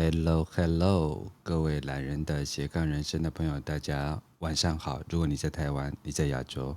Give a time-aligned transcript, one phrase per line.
[0.00, 5.02] Hello, Hello，各位懒人的斜杠人生的朋友，大家晚上好。
[5.10, 6.76] 如果你在台湾，你在亚洲，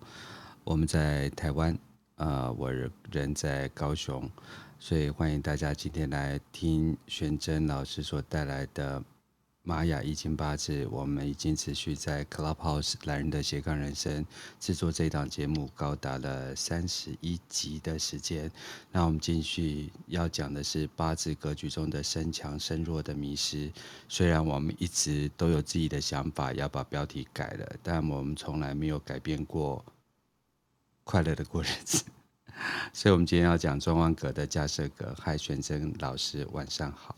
[0.63, 1.77] 我们在台湾，
[2.15, 2.71] 呃，我
[3.11, 4.27] 人在高雄，
[4.79, 9.03] 所以欢迎大家今天来听玄真老师所带来的。
[9.63, 14.25] 玛雅易经八字，我们已经持续在 Clubhouse 懒人的斜杠人生
[14.59, 18.51] 制作这档节目，高达了三十一集的时间。
[18.91, 23.71] 那我们继续要讲的是八字格局中的身强身弱的迷失。
[24.09, 29.85] 虽然我们一直都有自己的想法，要把标题改了，但我们从来没有改变过
[31.03, 32.03] 快乐的过日子。
[32.91, 35.15] 所以，我们今天要讲庄万格的架设格。
[35.19, 37.15] 嗨，玄真老师，晚上好。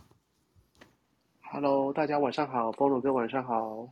[1.54, 3.88] Hello，大家晚上好，菠萝哥晚上好。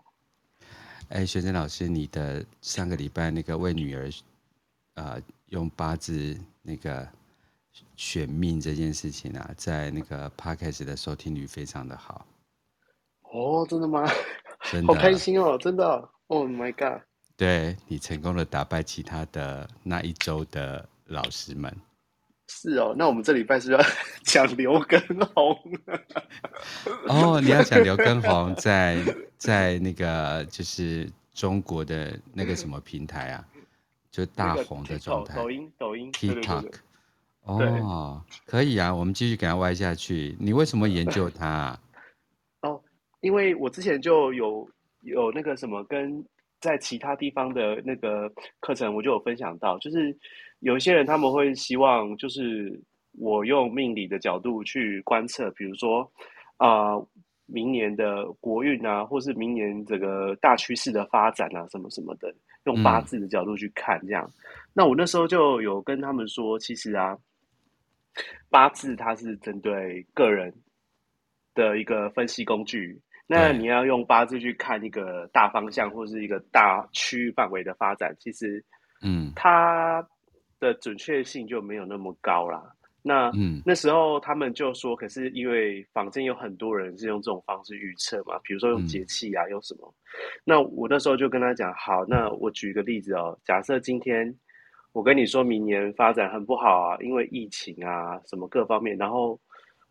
[1.09, 4.09] 哎，玄真老师，你的上个礼拜那个为女儿，
[4.95, 7.07] 呃，用八字那个
[7.95, 12.26] 选命这件事情啊，在那个 Podcast 的收听率非常的好。
[13.32, 14.09] 哦，真的吗？
[14.63, 16.09] 真的， 好开心哦，真的。
[16.29, 17.04] Oh my god！
[17.37, 21.71] 对，你成功的打败其他的那一周的老师们。
[22.54, 23.80] 是哦，那我们这礼拜是要
[24.24, 24.99] 讲刘畊
[25.34, 25.57] 宏。
[27.07, 28.98] 哦，你要讲刘畊宏在
[29.38, 33.46] 在那个就是中国的那个什么平台啊，
[34.12, 35.35] 就大红的状态。
[35.35, 36.74] 抖音，抖音，TikTok。
[37.44, 40.35] 哦，可以啊，我们继续给他歪下去。
[40.40, 41.79] 你为什么研究他啊？
[42.62, 42.84] 哦，
[43.22, 44.70] 因为我之前就有
[45.02, 46.26] 有那个什么跟。
[46.62, 50.16] 在其他地方的那个课程，我就有分享到，就是
[50.62, 52.81] 有一些人他们会希望，就是
[53.20, 56.01] 我用命理的角度去观测，比如说
[56.57, 57.07] 啊、呃，
[57.45, 64.23] 明年的国运啊，或是明年这个大趋势的发展啊，什么什么的，用八字的角度去看这样。
[64.25, 64.34] 嗯、
[64.73, 67.17] 那我那时候就有跟他们说，其实啊，
[68.50, 70.53] 八字它是针对个人
[71.53, 73.01] 的一个分析工具。
[73.28, 78.63] 那你要用八字去看一个大方向或是一个大区域范围的发展，其实，
[79.01, 80.05] 嗯，它
[80.61, 82.63] 的准确性就没有那么高啦。
[83.01, 89.94] 那，嗯，那时候他们就说，可是因为坊间有很多人是用这种方式预测嘛，比如说用节气啊，用什么？
[90.45, 94.33] 那我那时候就跟他讲，好，那我举一个例子哦，假设今天
[94.94, 99.38] 我跟你说明年发展很不好啊，因为疫情啊，什么各方面，然后。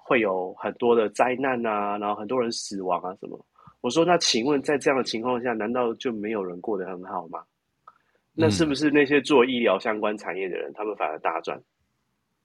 [0.03, 3.39] 会有很多的灾难啊，然后很多人死亡啊，什么？
[3.81, 7.45] 我说，那请问在这样的情况下，难道就没有人过得很好吗？
[8.41, 11.61] 那是不是那些做医疗相关产业的人，他们反而大赚？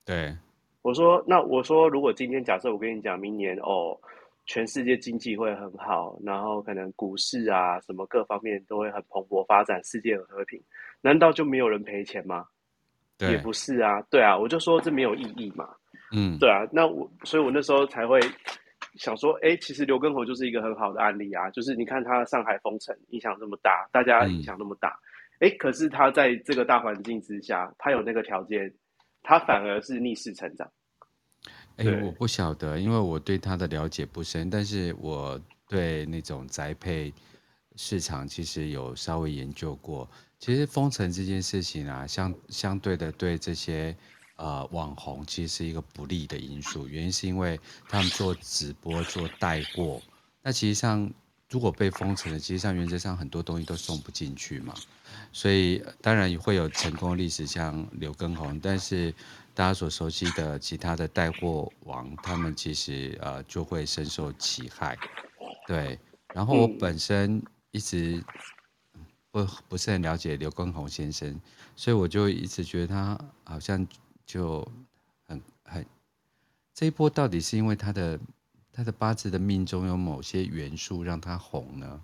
[0.03, 0.35] 对，
[0.81, 3.97] 我说，那我说，如果今天假设我跟你讲，明年哦，
[4.45, 10.61] 全世界经济会很好，然后可能股市啊，什么各方面都会很蓬勃发展，世界很和平，
[11.01, 12.45] 难道就没有人赔钱吗？
[13.17, 15.69] 对，也不是啊，对啊，我就说这没有意义嘛。
[16.12, 18.19] 嗯，对啊，那我，所以我那时候才会
[18.94, 25.00] 想说，哎，其实刘畊宏就是一个很好的案例啊，就是你看他上海封城影响这么大，大家影响那么大，
[25.40, 28.73] 哎、嗯，可是他在这个大环境之下，他有那个条件，
[29.23, 30.69] 他反而是逆势成长。
[31.78, 37.13] 哎，我不晓得，因为我对他的了解不深，但是我对那种宅配
[37.75, 40.09] 市场其实有稍微研究过。
[40.40, 43.95] 其实封城这件事情啊，相相对的对这些。
[44.38, 47.57] 呃，网红其实是一个不利的因素，原因是因为
[47.88, 50.01] 他们做直播、做带货，
[50.44, 51.09] 那其实上
[51.50, 54.74] 如果被封城了，其实上原则上很多东西都送不进去嘛。
[55.35, 59.13] 所以当然也会有成功的历史，像刘畊宏，但是
[59.53, 64.97] 大家所熟悉的其他的带货王，他们其实呃就会深受其害。
[65.68, 66.00] 对，
[66.34, 68.24] 然后我本身一直
[69.29, 71.38] 不不是很了解刘畊宏先生，
[71.75, 73.85] 所以我就一直觉得他好像。
[74.28, 74.68] 就
[75.28, 75.85] 很很，
[76.74, 78.19] 这一波到底是因为他的
[78.74, 82.01] 他的八字的命中有某些元素让他红呢，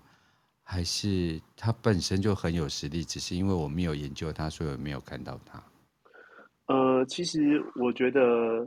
[0.62, 3.04] 还是他本身就很有实力？
[3.04, 5.62] 只是因为我没有研究他，所以我没有看到他。
[6.66, 8.66] 呃，其实我觉得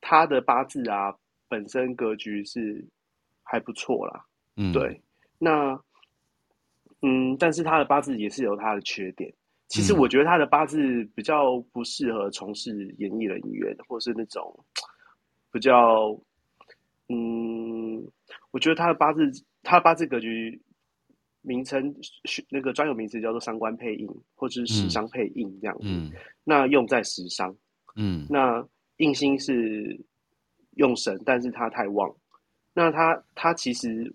[0.00, 1.14] 他的八字啊，
[1.48, 2.86] 本身格局是
[3.42, 4.24] 还不错啦。
[4.56, 5.00] 嗯，对。
[5.38, 5.78] 那
[7.00, 9.32] 嗯，但是他的八字也是有他的缺点。
[9.66, 14.64] 其实我觉得他的八字比较不适合从事演艺人员，或是那种
[15.50, 16.14] 比较，
[17.08, 18.06] 嗯，
[18.50, 20.60] 我觉得他的八字，他的八字格局
[21.42, 21.94] 名称
[22.48, 25.84] 那个专有名词叫做三官配印，或者是食伤配印这样子。
[25.84, 26.10] 嗯，
[26.42, 27.54] 那用在食伤，
[27.96, 28.66] 嗯，那
[28.96, 30.00] 印星是
[30.76, 32.12] 用神，但是它太旺，
[32.72, 34.12] 那它它其实。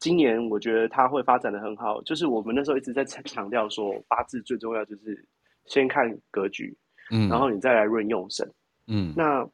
[0.00, 5.26] 今年我觉得它会发展的很好，就是我们那时候一直在强调说，八字最重要就是
[5.64, 6.76] 先看格局，
[7.10, 8.46] 嗯，然后你再来论用神，
[8.86, 9.48] 嗯，那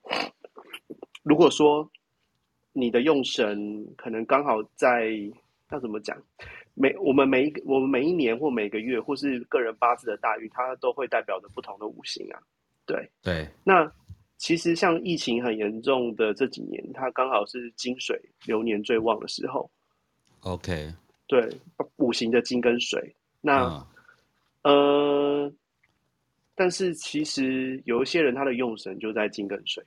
[1.23, 1.89] 如果说
[2.73, 5.13] 你的用神可能刚好在
[5.71, 6.21] 要怎么讲？
[6.75, 12.41] 每我们每一个我们每一年或每个月或是个人八字的大运，它都会代表着不同的五行啊。
[12.87, 13.93] 对对，那
[14.37, 19.71] 其实像疫情很严重的这几年，它刚好是金水流年最旺的时候。
[20.41, 20.93] OK，
[21.27, 21.49] 对，
[21.97, 23.87] 五行的金跟水，那、
[24.63, 25.53] 嗯、呃，
[26.55, 29.85] 但是其实有一些人他的用神就在金跟水，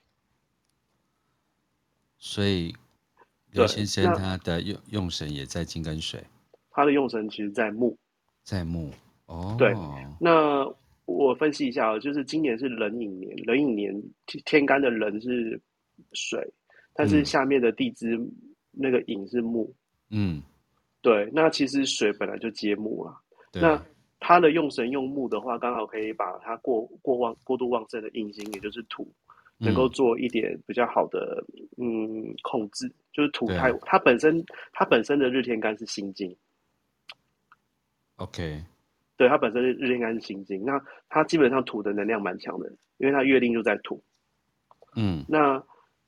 [2.20, 2.76] 所以
[3.50, 6.24] 刘先生他的用用神也在金跟水，
[6.74, 7.98] 他的用神其实在木，
[8.44, 8.92] 在木
[9.28, 9.74] 哦，对，
[10.20, 10.70] 那。
[11.06, 14.04] 我分析一下，就是今年是壬寅年，壬寅年
[14.46, 15.62] 天干的壬是
[16.14, 16.42] 水，
[16.94, 18.18] 但是下面的地支
[18.72, 19.70] 那个寅是木。
[20.12, 20.42] 嗯，
[21.02, 23.20] 对，那其实水本来就接木啊。
[23.52, 23.80] 那
[24.22, 29.06] 它的用神用木的话，刚好可以把它过过旺过度旺盛的印星，也就是土，
[29.58, 31.44] 能够做一点比较好的
[31.78, 34.42] 嗯控制，就是土太它本身
[34.72, 36.34] 它本身的日天干是辛金。
[38.24, 38.64] OK。
[39.16, 42.68] 对，它本身是日天干是辛金，那它基本上土的能量蛮强的，
[42.98, 44.04] 因为它月令就在土。
[44.96, 45.64] 嗯，那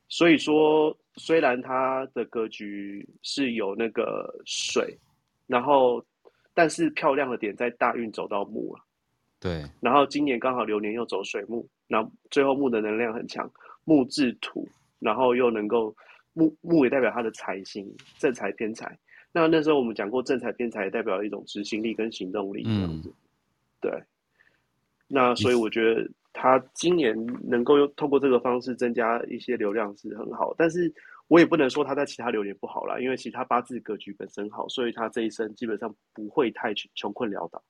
[0.09, 4.97] 所以说，虽然它的格局是有那个水，
[5.45, 6.03] 然后
[6.53, 8.81] 但是漂亮的点在大运走到木了。
[9.39, 13.49] 对，然后今年刚好流年又走水木，那最后木的能量很强，
[13.83, 14.67] 木制土，
[14.99, 15.95] 然后又能够
[16.33, 18.97] 木木也代表它的财星，正财偏财。
[19.35, 23.13] 那那时候我们讲过，正财偏财也代表一种执行力跟行动力这样子，嗯、
[23.81, 24.03] 对。
[25.09, 30.89] 那所以我觉得他今年能够用透过这个方式增加一些流量是很好，但是
[31.27, 37.61] 我也不能说他在其他流年不好啦，因为其他八字格局本身好，所以他这一生基本上不会太穷困潦倒。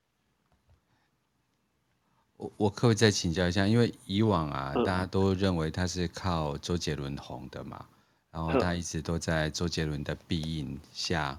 [2.38, 3.66] 我我可不可以再请教一下？
[3.66, 7.84] 因为以往啊，嗯、大家都认为他是靠周杰伦红的嘛，
[8.30, 11.36] 然后他一直都在周杰伦的庇荫下。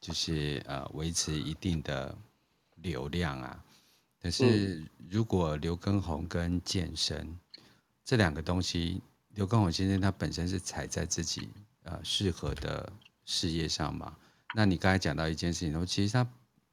[0.00, 2.16] 就是呃维持一定的
[2.76, 3.62] 流量啊，
[4.22, 7.38] 可是如果刘畊宏跟健身
[8.04, 9.02] 这两个东西，
[9.34, 11.50] 刘畊宏先生他本身是踩在自己
[11.82, 12.90] 呃适合的
[13.26, 14.16] 事业上嘛，
[14.54, 16.26] 那你刚才讲到一件事情，说其实他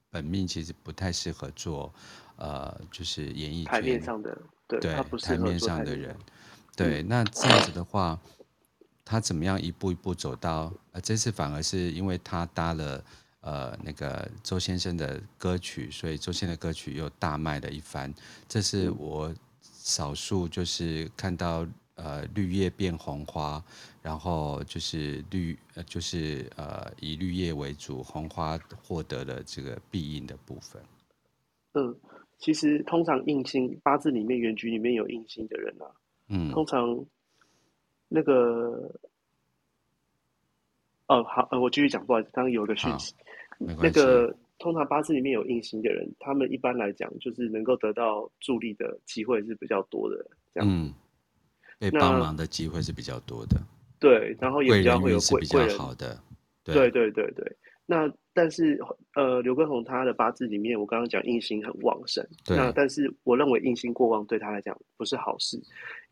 [0.09, 1.93] 本命其实不太适合做
[2.37, 6.17] 呃就是演艺圈台面上的对，对他不台面上的人，
[6.77, 8.17] 对，那这样子的话。
[9.09, 10.69] 他怎么样一步一步走到？
[10.91, 13.01] 呃，这次反而是因为他搭了
[13.39, 18.13] 呃那个周先生的歌曲，所以周先生的歌曲又大卖了一番。
[18.49, 21.65] 这是我少数就是看到
[21.95, 23.63] 呃绿叶变红花，
[24.01, 30.81] 然后就是绿呃就是呃以绿叶为主，红花获得了这个庇荫的部分。
[31.75, 31.95] 嗯，
[32.39, 35.87] 其实通常印星八字里面原局里面有印星的人啊，
[36.27, 37.05] 嗯，通常。
[38.09, 38.91] 那个，
[41.07, 43.13] 哦，好，呃，我继续讲，不好意思，刚刚有一个讯息，
[43.59, 50.93] 那个通常八字里面有印星的人，他们一般来讲就是能够得到助力的机会是比较多的，这样，嗯，
[51.79, 53.59] 被帮忙的机会是比较多的，
[53.99, 56.17] 对，然后也比较会有贵贵人，好的，
[56.63, 58.79] 对，对对对对，那但是
[59.15, 65.61] 呃，刘根宏他的八字里面，我刚刚讲印星很旺盛，对，那但是我认为印星过旺对他来讲不是好事。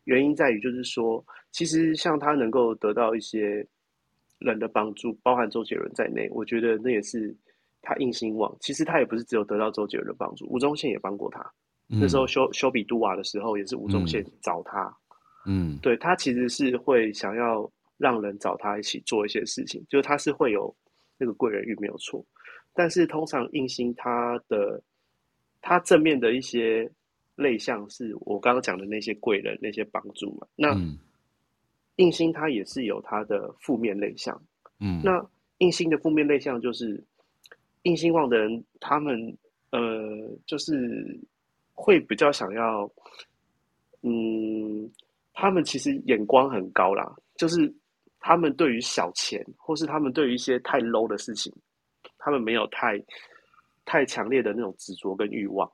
[0.06, 3.66] 原因在于，就是说，其实像他能够得到一些
[4.38, 7.34] 人的帮助，包含周杰伦在内，我觉得那也是
[7.82, 8.56] 他印星旺。
[8.60, 11.40] 其实他也不是只有得到周杰伦的帮助，吴宗宪也帮过他。
[11.88, 14.96] 嗯、那时候修修比杜瓦的时候，也是吴宗宪找他。
[15.44, 20.72] 嗯，对，他其实是会想要让人找他一起做一些事情，就是他是会有
[21.18, 22.24] 那个贵人运没有错。
[22.72, 24.80] 但是通常硬心他的
[25.60, 26.88] 他正面的一些。
[27.36, 30.46] 类象是我刚刚讲的那些贵人那些帮助嘛？
[30.56, 30.74] 那
[31.96, 34.42] 印星它也是有它的负面类象。
[34.80, 35.24] 嗯，那
[35.58, 37.02] 印星的负面类象就是
[37.82, 39.36] 印星旺的人，他们
[39.70, 39.80] 呃，
[40.44, 41.18] 就是
[41.72, 42.90] 会比较想要，
[44.02, 44.90] 嗯，
[45.32, 47.72] 他们其实眼光很高啦，就是
[48.20, 51.52] 他们对于小钱或是他们对于一些太 low 的事情，
[52.18, 53.02] 他们没有太
[53.84, 55.70] 太强烈的那种执着跟欲望。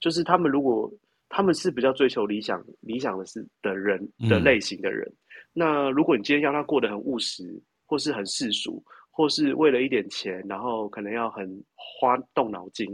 [0.00, 0.92] 就是他们如果
[1.36, 4.00] 他们是比较追求理想、理想的是的人
[4.30, 5.04] 的类型的人。
[5.08, 5.18] 嗯、
[5.52, 12.86] 那如果你今天要他过得很务实，或是很世俗，或是为了一点钱，然后可能要很花动脑筋，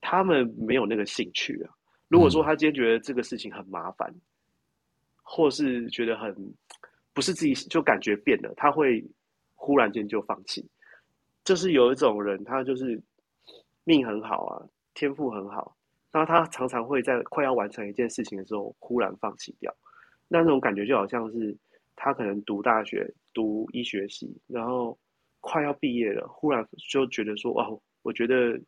[0.00, 1.74] 他们没有那个兴趣啊。
[2.06, 4.22] 如果说他今天觉得这个事情很麻烦，嗯、
[5.24, 6.32] 或是觉得很
[7.12, 9.04] 不是自己就感觉变了，他会
[9.56, 10.64] 忽然间就放弃。
[11.42, 13.02] 就是有一种人，他就是
[13.82, 14.62] 命很好啊，
[14.94, 15.76] 天赋很好。
[16.12, 19.74] 那他常常会在快要完成一件事情的时候忽然放弃掉，
[20.28, 21.56] 那那种感觉就好像是
[21.96, 24.98] 他可能读大学读医学系，然后
[25.40, 28.58] 快要毕业了，忽然就觉得说哦，我觉得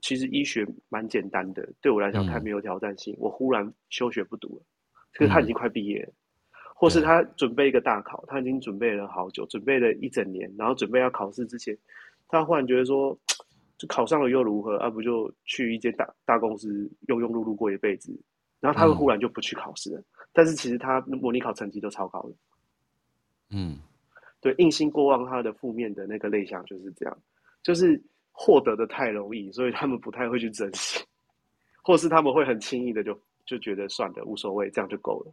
[0.00, 4.62] 其实医学蛮简单的，对我来讲太没有挑战性，嗯、我忽然休学不读了。
[5.12, 6.14] 可是他已经快毕业了，嗯、
[6.74, 11.76] 或是他准备一个大考，他已经准备了好久，准备了一整年，然后准备要考试之前，
[12.28, 13.18] 他忽然觉得说，
[13.78, 14.76] 就考上了又如何？
[14.78, 16.68] 啊，不就去一间大大公司
[17.06, 18.12] 庸庸碌碌过一辈子？
[18.60, 22.34] 然后他们忽然就不去考试了，嗯、但是其实他模拟考成绩都超高的。
[23.50, 23.78] 嗯，
[24.40, 27.18] 对，硬心过望他的负面的那个类象就是这样，
[27.62, 31.04] 就是获得的太容易，所以他们不太会去珍惜，
[31.82, 33.16] 或是他们会很轻易的就
[33.46, 35.32] 就觉得算了，无所谓，这样就够了。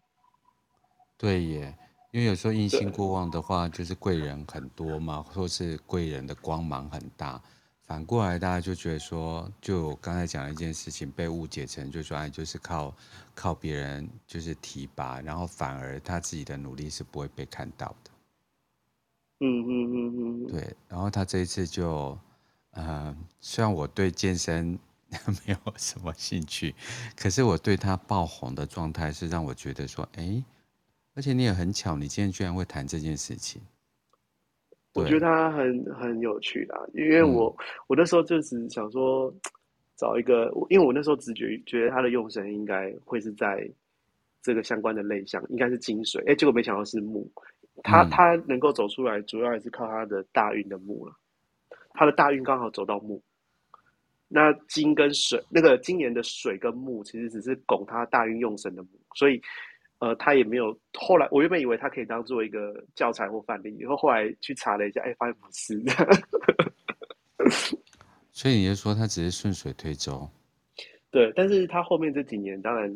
[1.18, 1.76] 对耶，
[2.12, 7.42] 因为有时候硬心过望的话，就是贵人很多嘛，或是贵人的光芒很大。
[7.86, 12.92] 反过来，大家就觉得说，就我刚才讲的一件事情被误解成，就说哎，就是靠
[13.36, 18.12] 靠别人就是提拔，然后反而他自己的努力是不会被看到的。
[19.42, 20.18] 嗯嗯嗯嗯。
[20.18, 22.18] 嗯嗯对，然后他这一次就，
[22.72, 24.80] 呃，虽然我对健身
[25.46, 26.74] 没有什么兴趣，
[27.16, 30.44] 可是我对他爆红的状态是让我觉得说，哎，
[31.14, 33.62] 而且你也很巧，你今天居然会谈这件事情。
[34.96, 39.32] 我觉得他很很有趣的，因为我、嗯、我那时候就是想说
[39.98, 43.70] 找一个，因为我那时候直觉觉得他的用神应该会是在
[44.42, 47.30] 这个相关的类项，应该是金水，哎，结果没想到是木。
[47.84, 51.14] 他、嗯、他能够走出来，主要还是靠他的大运的木了。
[51.94, 53.22] 他的大运刚好走到木，
[54.30, 59.42] 那金跟水，那个今年的水跟木其实只是拱他大运用神的木，所以。
[60.00, 60.78] 呃，他也没有。
[60.94, 65.82] 后来我原本以为他可以当做一个教材或范例，然后后来去查了一下，哎，发现不是。
[68.32, 70.30] 所以你就说他只是顺水推舟？
[71.10, 72.94] 对，但是他后面这几年，当然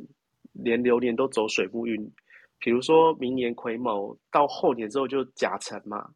[0.51, 2.11] 连流年都走水木运，
[2.59, 6.09] 比如说明年癸卯，到后年之后就甲辰嘛，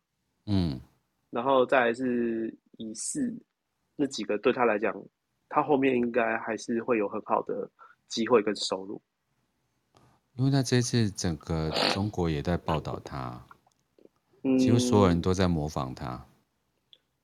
[0.46, 0.82] 嗯，
[1.30, 3.42] 然后再来是乙巳，
[3.96, 4.94] 那几个对他来讲，
[5.48, 7.72] 他后面应该还是会有很好的
[8.10, 9.02] 机会跟收入。
[10.36, 13.40] 因为他这次整个中国也在报道他，
[14.58, 16.16] 几乎所有人都在模仿他。
[16.16, 16.26] 嗯。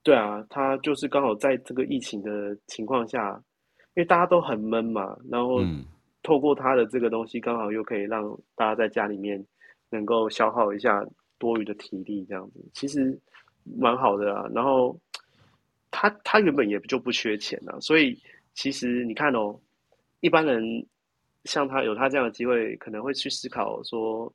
[0.03, 3.35] 对啊，他就是刚好在这个疫情的情况下，
[3.95, 5.59] 因为大家都很闷嘛，然后
[6.21, 8.23] 透过他的这个东西，刚好又可以让
[8.55, 9.43] 大家在家里面
[9.89, 11.03] 能够消耗一下
[11.39, 13.19] 多余的体力，这样子其实
[13.63, 14.47] 蛮好的啊。
[14.53, 14.95] 然后
[15.89, 18.15] 他他原本也就不缺钱啊，所以
[18.53, 19.59] 其实你看哦，
[20.19, 20.85] 一般人。
[21.45, 24.31] 像他有他这样的机会，可能会去思考说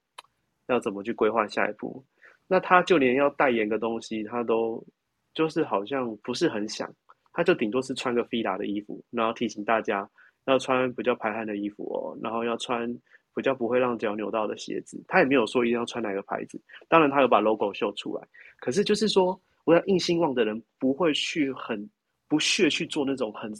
[0.68, 2.04] 要怎么去规划下一步。
[2.46, 4.84] 那他就连要代言个东西，他都
[5.32, 6.92] 就是好像不是很想，
[7.32, 10.08] 他就顶多是穿个 fila 的衣服，然后提醒大家
[10.46, 12.86] 要穿比较排汗的衣服哦，然后要穿
[13.34, 15.02] 比较不会让脚扭到的鞋子。
[15.08, 18.28] 他也没有说一定要穿哪个牌子，当然他有把 logo 秀出来。
[18.58, 21.88] 可是就是说，我要硬兴旺的人不会去很
[22.28, 23.52] 不屑去做那种很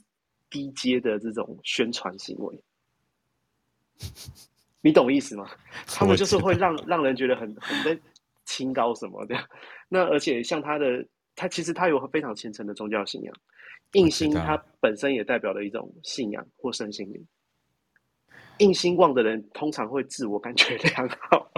[0.51, 2.63] 低阶的这种宣传行为。
[4.83, 5.49] 你懂意思吗？
[5.87, 7.99] 他们就是会让让人觉得很很在
[8.45, 9.37] 清高什么的。
[9.89, 13.35] 那而且像他的，他其实他有非常虔诚的宗教信仰。
[13.93, 17.27] 印心他本身也代表了一种信仰或身心灵。
[18.59, 21.51] 印心旺的人通常会自我感觉良好。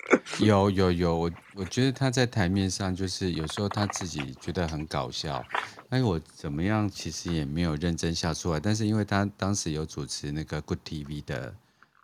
[0.40, 5.44] 有有有，我我觉得他在台面上就是有时候他自己觉得很搞笑。
[5.90, 6.88] 哎，我怎么样？
[6.88, 11.54] 其实也没有认真笑出来，但是因为他当时有主持那个 Good TV 的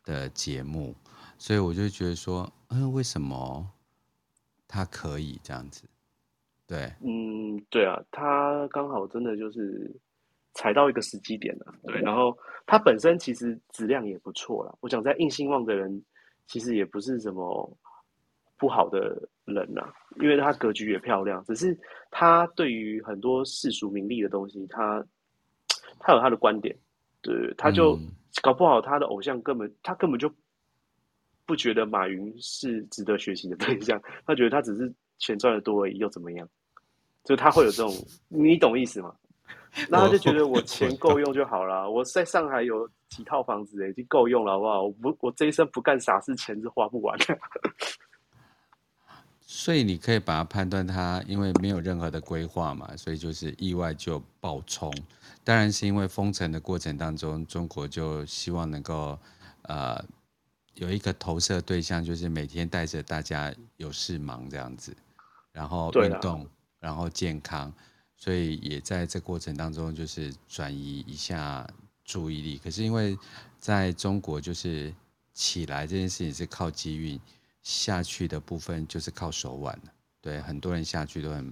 [0.04, 0.94] 的节目，
[1.38, 3.68] 所以我就觉得说，嗯，为什么
[4.68, 5.82] 他可以这样子？
[6.66, 9.94] 对，嗯，对啊，他刚好真的就是
[10.54, 11.74] 踩到一个时机点了。
[11.84, 12.36] 对，然后
[12.66, 14.74] 他本身其实质量也不错啦。
[14.80, 16.04] 我想在硬性旺的人，
[16.48, 17.78] 其实也不是什么
[18.56, 19.92] 不好的人呐。
[20.20, 21.78] 因为他格局也漂亮，只是
[22.10, 25.04] 他对于很多世俗名利的东西，他
[26.00, 26.76] 他有他的观点，
[27.20, 27.98] 对，他就
[28.42, 30.32] 搞不好他的偶像根本他根本就
[31.44, 36.48] 不觉得马云是值得学习的对象， 他觉得他只是钱赚的多而已，又怎么样？
[37.24, 37.92] 就他会有这种，
[38.28, 39.14] 你懂意思吗？
[39.90, 44.82] 那他就觉得我钱够用就好了，我在上海有几套房子，已经够用了，好不好？
[44.84, 47.38] 我不，我这一生不干傻事，钱是花不完的。
[49.48, 54.92] 所以你可以把它判断它，因为没有任何的规划嘛，所以就是意外就爆冲。
[55.44, 59.16] 当然是因为封城的过程当中，中国就希望能够
[59.62, 60.04] 呃
[60.74, 64.96] 有一个投射对象，就是每天带着大家有事忙这样子，
[65.52, 66.50] 然后运动，啦
[66.80, 67.72] 然后健康，
[68.16, 71.64] 所以也在这过程当中就是转移一下
[72.04, 72.58] 注意力。
[72.58, 73.16] 可是因为
[73.60, 74.92] 在中国就是。
[75.36, 77.20] 起来这件事情是靠机运，
[77.66, 79.76] 下去的部分就是靠手腕。
[80.22, 81.44] 对，很多人下去都很，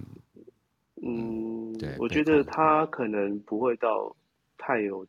[1.03, 4.15] 嗯，对，我觉得他可能不会到
[4.57, 5.05] 太有，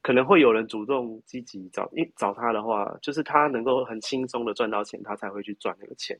[0.00, 6.18] 可能会有人主动积极找，一找他的话，就是他能够很轻松的赚到钱，他才会去赚那个钱。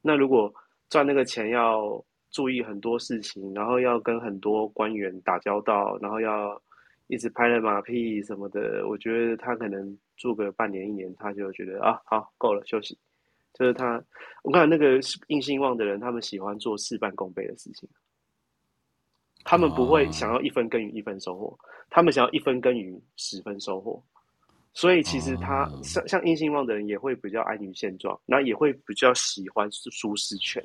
[0.00, 0.50] 那如果
[0.88, 6.58] 赚那个钱要注意很多事情，然后要跟很多官员打交道，然后要
[7.08, 12.98] 一直拍了马屁什么的，我觉得他可能住个半年一年，他就觉得啊，好，够了，休息。
[13.58, 13.98] 就是他，
[14.42, 17.88] 我看那个硬性旺的人，他们喜欢做事半功倍的事情。
[19.44, 21.58] 他们不会想要一分耕耘一分收获，
[21.88, 24.02] 他们想要一分耕耘十分收获。
[24.74, 30.62] 所以其实他像像硬性旺的人，也会比较安于现状，那也会比较喜欢舒适圈。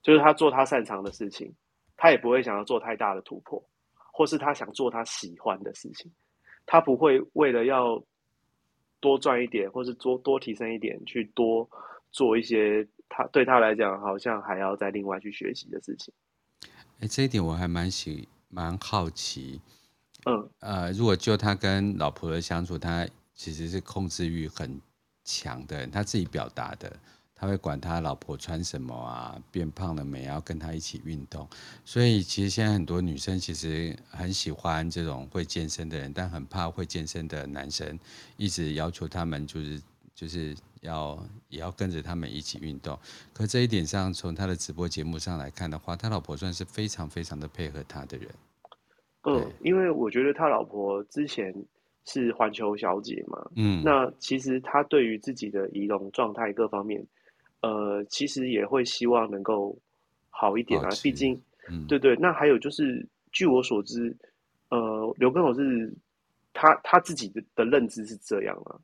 [0.00, 1.54] 就是他做他擅长的事情，
[1.98, 3.62] 他也不会想要做太大的突破，
[3.94, 6.10] 或是他想做他喜欢的事情，
[6.64, 8.02] 他不会为了要。
[9.02, 11.68] 多赚一点，或是多多提升一点，去多
[12.12, 16.14] 做一些他对他来讲好像还要再另外去学习的事情。
[17.00, 19.60] 哎，这一点我还蛮喜蛮好奇。
[20.24, 24.80] 嗯，呃，如果就他跟老婆的相处，他其实是控制欲很
[25.24, 26.96] 强的人，他自己表达的。
[27.42, 31.44] 他会管他老婆穿什么啊，变胖了没，要跟他一起运动。
[31.84, 37.98] 所以其实现在很多女生其实很喜欢这种会健身的人，但很怕会健身的男生
[38.36, 39.82] 一直要求他们就是
[40.14, 42.96] 就是要也要跟着他们一起运动。
[43.32, 48.28] 可这一点上，从他的直播节目上来看的话，他老婆算是非常非常的配合他的人。
[49.22, 51.52] 嗯，因为我觉得他老婆之前
[52.04, 57.04] 是环球小姐嘛，嗯，那其实他对于自己的仪容状态各方面。
[57.62, 59.78] 呃，其实也会希望能够
[60.30, 62.16] 好一点啊，毕竟，嗯，对对。
[62.16, 64.14] 那还有就是，据我所知，
[64.70, 65.94] 呃，刘根友是
[66.52, 68.74] 他他自己的的认知是这样啊，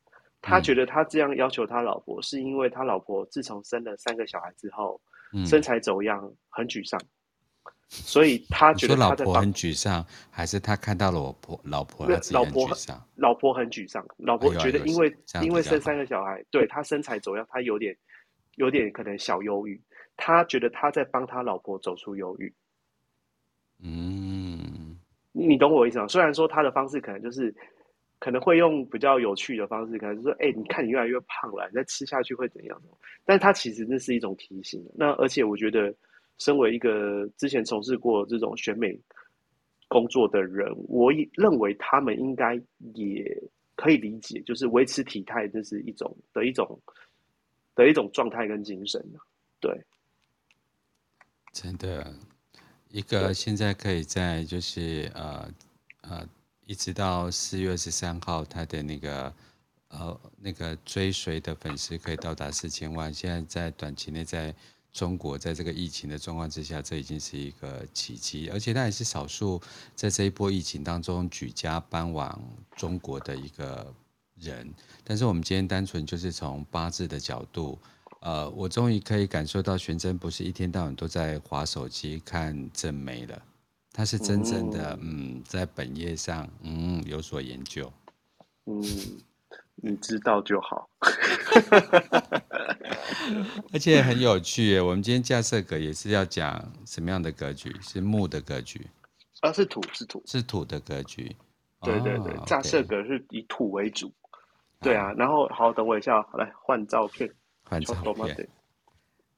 [0.41, 5.01] 他觉得他这样要求他老婆，是因为他老婆自从生了三个小孩之后，
[5.33, 7.01] 嗯，身材走样，很沮丧，
[7.89, 17.97] 所以他觉得他老婆很沮丧，还是他看到了我婆老婆他自己很沮丧，老婆很沮丧，老婆觉得因为因为生三个小孩，对他身材走样，他有点。
[18.59, 19.81] 有点可能小忧郁，
[20.17, 22.53] 他觉得他在帮他老婆走出忧郁。
[23.83, 24.99] 嗯，
[25.33, 26.07] 你懂我意思吗？
[26.09, 27.55] 虽然说他的方式可能就是
[28.19, 32.83] 可能会用比较有趣的方式，可能就是说，哎、欸，你看你越来越胖了，你再吃下去会怎样？
[33.25, 34.85] 但是他其实那是一种提醒。
[34.95, 35.95] 那而且我觉得，
[36.39, 38.99] 身为一个之前从事过这种选美
[39.87, 42.61] 工作的人，我也认为他们应该
[42.95, 43.25] 也
[43.77, 46.81] 可以理解，就是维持体态这是一种的一种。
[47.79, 49.01] 的一种状态跟精神，
[49.61, 49.85] 对，
[51.53, 52.13] 真的，
[52.91, 55.49] 一个现在可以在就是呃
[56.01, 56.29] 呃，
[56.67, 59.33] 一直到四月十三号，他的那个
[59.91, 63.15] 呃那个追随的粉丝可以到达四千万。
[63.15, 64.53] 现在在短期内，在
[64.93, 69.63] 中国，在这个疫情的状况之下，这已经是一个奇迹，而且他也是少数
[69.95, 72.43] 在这一波疫情当中举家搬往
[72.75, 73.95] 中国的一个。
[74.41, 74.73] 人，
[75.05, 77.79] 但是我们今天单纯就是从八字的角度，
[78.21, 83.41] 呃，我终于可以感受到玄真不是一天到晚都在划手机看正妹了，
[83.93, 87.93] 他是真正的嗯，嗯，在本业上嗯有所研究，
[88.67, 88.83] 嗯，
[89.77, 90.89] 你知道就好，
[93.73, 94.81] 而且很有趣耶。
[94.81, 97.75] 我们今天架设格也是要讲什么样的格局？
[97.81, 98.89] 是木的格局，
[99.41, 101.37] 啊，是土是土是土的格局，
[101.83, 104.13] 对对对，架设格是以土为主。
[104.81, 107.29] 对啊，然后好，等我一下，来换照片，
[107.65, 108.49] 换照片。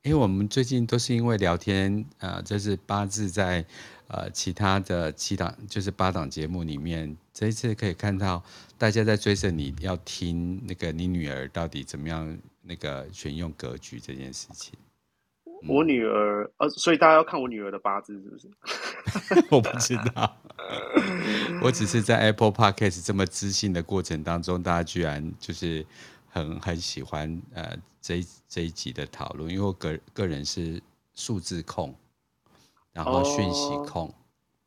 [0.03, 3.65] 因为我们最近都是因为聊天，呃，就是八字在
[4.09, 8.43] 呃其他的七档，就是八档节目里面，这一次可以看到
[8.79, 14.73] 大家在追着你要听那个你女儿到底怎么样那个选用格局这件事情。
[15.69, 19.45] 我女儿，呃，所以大家要看我女儿的八字是不是？
[19.51, 20.37] 我不知道，
[21.63, 25.85] 我只是在 Apple Podcast 这么自信的过程当中，大家居然就是
[26.29, 30.83] 很很喜欢呃这一这一集的讨论，因为我个个人是
[31.15, 31.95] 数字控，
[32.93, 34.15] 然后讯息控，哦、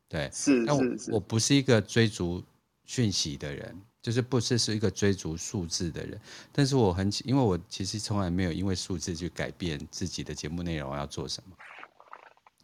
[0.08, 2.42] 对，是是是，我不是一个追逐
[2.84, 3.76] 讯息的人。
[4.04, 6.20] 就是不是是一个追逐数字的人，
[6.52, 11.56] 但是我很，因为我其实从来没有因为数字去改变自己的节目内容要做什么。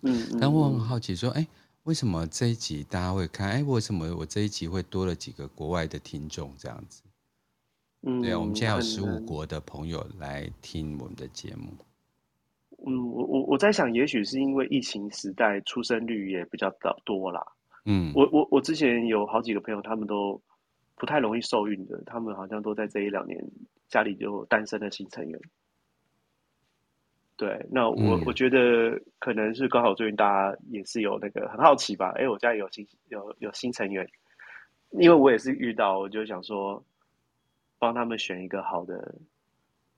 [0.03, 1.47] 嗯，但我很好奇说，哎，
[1.85, 3.49] 为什么这一集大家会看？
[3.49, 7.01] 哎，为什么我这一集会多了几个国外的听众这样子？
[8.03, 11.73] 嗯，对啊，我们现在有十五国的朋友来听我们的节目。
[12.87, 17.43] 嗯，我我我在想，也许是因为疫情时代出生率也比较的多啦。
[17.87, 20.39] 嗯，我我我之前有好几个朋友，他们都。
[21.01, 23.43] 不太容易受孕的，他们好像都在这一两年
[23.89, 25.41] 家里就诞生了新成员。
[27.39, 34.07] 对，那我、嗯、我觉得可能是刚好最近大家也是有那个很好奇吧，哎，我家里有新有有新成员，
[34.91, 36.85] 因为我也是遇到，我就想说
[37.79, 39.15] 帮他们选一个好的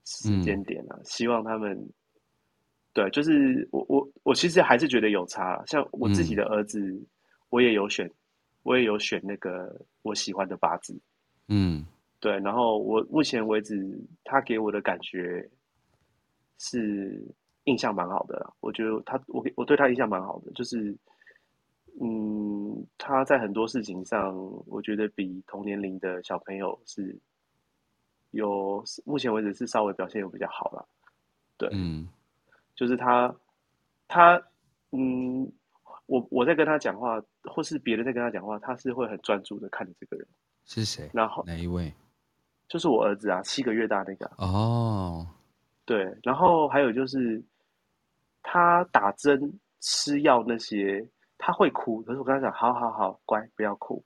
[0.05, 1.77] 时间点啊，嗯、希望他们
[2.93, 7.05] 对，就是我我我其实还是觉得有差，像我自己的儿子，嗯、
[7.51, 8.09] 我也有选，
[8.63, 10.99] 我也有选那个我喜欢的八字，
[11.49, 11.85] 嗯，
[12.21, 15.49] 对，然后我目前为止他给我的感觉。
[16.65, 17.21] 是
[17.65, 20.97] 印象蛮好的啦，我觉得他，我我对他印象蛮好的，就是，
[22.01, 24.33] 嗯，他在很多事情上，
[24.69, 27.19] 我觉得比同年龄的小朋友是
[28.31, 30.85] 有，目前为止是稍微表现有比较好啦。
[31.57, 32.09] 对，嗯，
[32.77, 33.35] 就是他，
[34.07, 34.41] 他，
[34.93, 35.51] 嗯，
[36.07, 40.27] 我我在跟他讲话，或是别人在跟他讲话，他是会很专注的看着这个人
[40.65, 41.93] 是谁，然后哪一位？
[42.69, 45.27] 就是我儿子啊，七个月大那个哦。
[45.85, 47.43] 对，然后还有就是，
[48.43, 52.01] 他打针、吃药那些，他会哭。
[52.03, 54.03] 可是我跟他讲，好好好，乖，不要哭。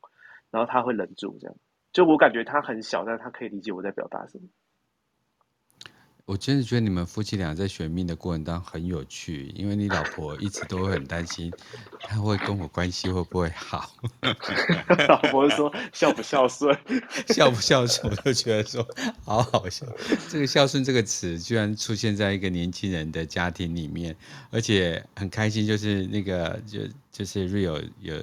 [0.51, 1.57] 然后他会忍住，这样。
[1.93, 4.49] 就我感觉他很小，但是他可以理解我在表达什么。
[6.27, 11.53] 我真的觉得你们夫妻俩在选命的过程当中很有趣，因为你老婆一直都会很担心，
[12.01, 13.89] 她会跟我关系会不会好？
[15.09, 16.77] 老婆说孝不孝顺，
[17.33, 18.85] 孝不孝顺，我就觉得说
[19.25, 19.87] 好好笑。
[20.29, 24.17] 这个孝顺这个词居然出现在一个年轻人的家庭里面，
[24.51, 26.81] 而且很开心，就是那个就
[27.13, 28.17] 就是 Rio 有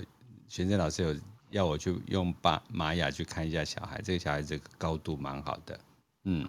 [0.49, 1.15] 玄真老师有
[1.51, 5.79] 要我去用巴玛雅去看一下小孩，这个小孩这个高度蛮好的，
[6.25, 6.45] 嗯。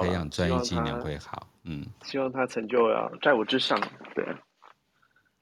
[0.00, 3.78] 培养专业技能会好，嗯，希望他成就要在我之上，
[4.14, 4.24] 对，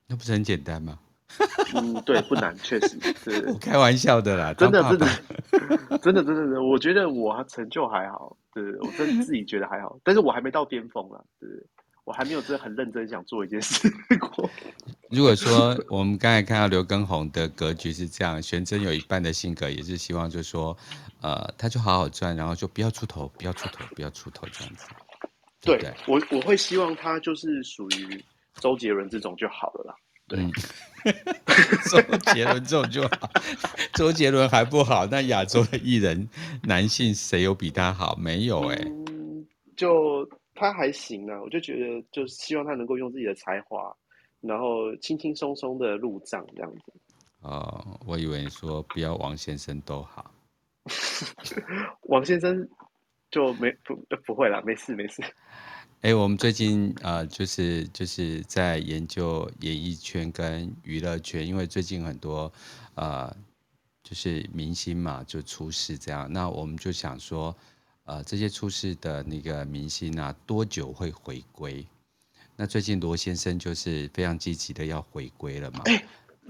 [0.07, 0.99] 那不是很简单吗？
[1.75, 5.07] 嗯，对，不难，确实，是，我开玩笑的啦， 真的，真的，
[5.99, 11.49] 真的，真的，真的，我觉得我成就还好，对，我真的自己觉得还好，但是我还没到巅峰啦，对。
[12.05, 14.49] 我还没有真的很认真想做一件事过。
[15.11, 20.77] 如果说我们刚才看到刘畊宏的格局是这样，玄真有一半的性格也是希望，就是说，
[21.23, 24.87] 呃，他就好好赚，然后就不要出头，不要出头，不要出头这样子。
[25.61, 28.23] 对，对我我会希望他就是属于
[28.61, 29.95] 周杰伦这种就好了啦。
[30.29, 30.53] 对，嗯、
[31.91, 33.31] 周杰伦这种就好，
[33.95, 36.29] 周杰伦还不好，那亚洲的艺人
[36.65, 38.15] 男性谁有比他好？
[38.17, 40.29] 没有哎、欸嗯，就。
[40.55, 43.93] 他还行啊，我就觉得，就希望他能够用自己的才华，
[44.41, 46.93] 然后轻轻松松的入账这样子。
[47.41, 50.31] 哦，我以为你说不要王先生都好。
[52.09, 52.69] 王先生
[53.31, 55.23] 就没不不会啦，没事没事。
[56.03, 62.53] 哎、欸，我们最近呃，就是就是在研究演艺圈跟娱乐圈，因为最近很多
[62.95, 63.35] 呃，
[64.03, 67.55] 就是明星嘛就出事这样，那我们就想说。
[68.05, 71.87] 呃，这些出事的那个明星啊，多久会回归？
[72.57, 75.81] 那最近罗先生就是非常积极的要回归了嘛？
[75.87, 76.05] 哎，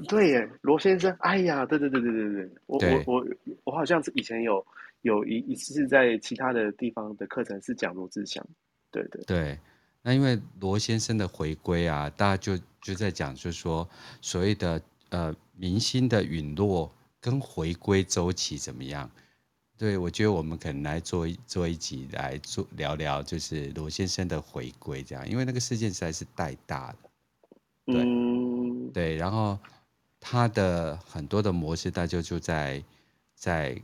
[0.09, 3.27] 对耶，罗先生，哎呀，对对对对对对，我我我
[3.65, 4.65] 我好像是以前有
[5.03, 8.45] 有一一次是在其他的地方的课程是讲罗志祥，
[8.91, 9.59] 对对对。
[10.03, 13.89] 那因为罗先生的回归啊，大家就就在讲，就是说
[14.21, 19.11] 所谓的呃明星的陨落跟回归周期怎么样？
[19.77, 26.97] 对，我觉得我们可能来做一做一集来做聊聊，就是罗先生的回归这样，因为那个事件实在是太大了。
[27.87, 29.59] 对、嗯、对，然后
[30.21, 32.83] 他的很多的模式，大家就就在
[33.35, 33.77] 在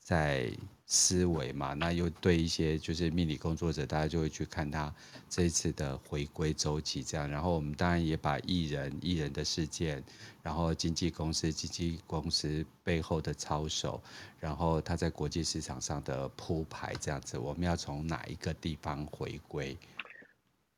[0.00, 0.50] 在
[0.86, 4.94] 思维嘛，那又对一些就是命理工作者，大家就会去看他
[5.28, 10.02] 这一次的回归周期这样，然后我们当然也把艺人艺人的事件。
[10.42, 14.00] 然后经纪公司、经纪公司背后的操守，
[14.38, 19.76] 然后他在国际市场上的铺排，这样子，我们要从哪一个地方回归？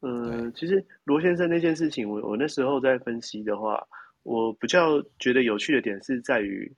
[0.00, 3.86] 嗯，其实罗先生那件事情，我我那时候在分析的话，
[4.22, 6.74] 我比较觉得有趣的点是在于，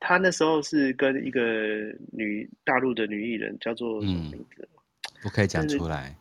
[0.00, 1.40] 他那时候是跟一个
[2.12, 4.68] 女大陆的女艺人叫做什么名字？
[4.72, 6.16] 嗯，不可以讲出来，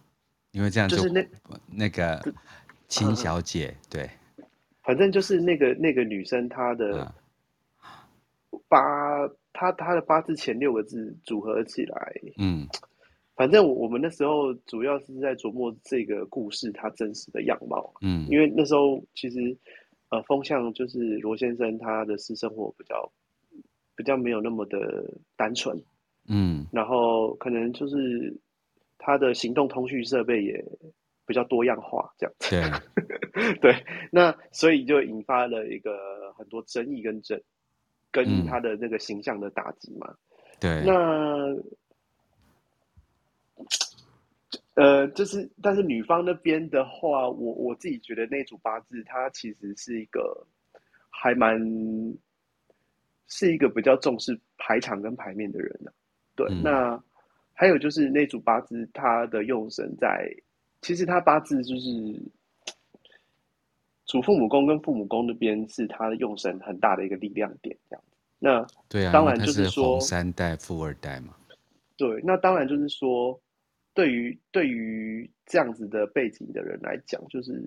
[0.51, 1.27] 因为这样就，就是那
[1.67, 2.21] 那个
[2.87, 4.09] 秦小姐，嗯，对。
[4.83, 7.13] 反正就是那个那个女生，她的
[8.69, 12.65] 八，她她的八字前六个字组合起来，嗯，
[13.35, 19.57] 反正我们那时候主要是在琢磨这个故事它真实的样貌，嗯，因为那时候其实
[20.07, 23.11] 呃风向就是罗先生他的私生活比较
[23.97, 24.77] 比较没有那么的
[25.35, 25.77] 单纯，
[26.29, 28.33] 嗯，然后可能就是
[28.97, 30.63] 他的行动通讯设备也。
[31.27, 32.49] 比较多样化这样子，
[33.33, 37.37] 对， 对，那所以就引发了一个很多争议跟争，
[38.13, 40.15] 跟他的那个形象的打击嘛。
[40.57, 40.93] 对，那
[44.75, 50.47] 呃，就是但是女方那边的话，我我自己觉得那组八字它其实是一个
[51.09, 51.59] 还蛮
[53.27, 55.93] 是一个比较重视排场跟排面的人呢、啊。
[56.35, 57.03] 对，嗯、那
[57.53, 60.29] 还有就是那组八字他的用神在，
[60.81, 61.89] 其实他八字就是。
[64.09, 68.15] 主父母宫跟父母宫那边是他的用神很大的一个力量点，这样子。
[68.39, 71.35] 那对啊，当然就是说是三代富二代嘛。
[71.97, 73.37] 对，那当然就是说，
[73.93, 77.61] 对于对于这样子的背景的人来讲，就是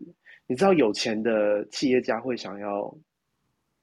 [0.46, 2.96] 你知道有钱的企业家会想要，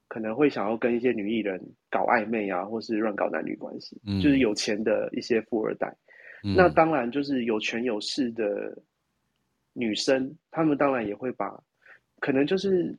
[0.08, 5.94] 可能会想要跟一些女艺人搞暧昧啊，或是乱搞男女关系，嗯、就是有钱的一些富二代。
[6.44, 8.78] 嗯、那当然就是有权有势的
[9.74, 11.52] 女生，她们当然也会把。
[12.20, 12.98] 可能就是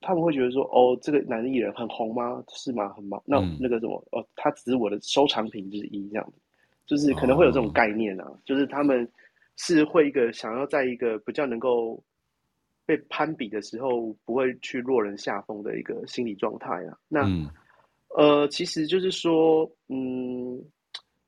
[0.00, 2.42] 他们会觉得说，哦，这个男艺人很红吗？
[2.48, 2.88] 是吗？
[2.94, 3.22] 很忙？
[3.26, 6.38] 那那个什么，哦，他只是我的收藏品之一，这样子，
[6.86, 8.24] 就是可能会有这种概念啊。
[8.26, 9.06] 哦、就是他们
[9.56, 12.02] 是会一个想要在一个比较能够
[12.86, 16.98] 被攀比的时候，不会去落人下风的一个心理状态啊。
[17.08, 17.48] 那、嗯、
[18.08, 20.62] 呃，其实就是说，嗯，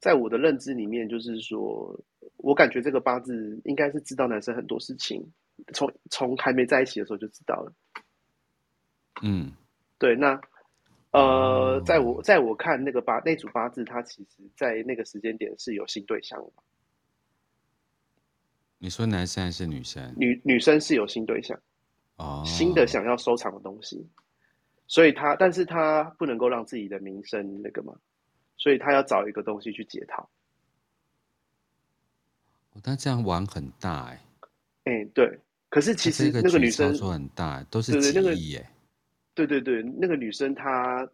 [0.01, 1.99] 在我的认知里面，就是说
[2.37, 5.25] 我感觉这个八字应该是知道男生很多事情。
[5.73, 7.73] 从从还没在一起的时候就知道了，
[9.23, 9.51] 嗯，
[9.99, 10.38] 对，那
[11.12, 16.53] 呃，在我在我看那个八那组八字，他其实在那个时间点是有新对象的。
[18.78, 20.14] 你说男生还是女生？
[20.16, 21.58] 女女生是有新对象，
[22.16, 24.06] 哦，新的想要收藏的东西，
[24.86, 27.94] 所以他，但是他不能够让自己的名声那个嘛，
[28.56, 30.28] 所以他要找一个东西去解套。
[32.72, 34.20] 哦，但这样玩很大哎，
[34.84, 35.40] 哎，欸，对。
[35.68, 38.70] 可是其实那个女生说很大，都是几亿耶。
[39.34, 41.06] 对对对，那个女生她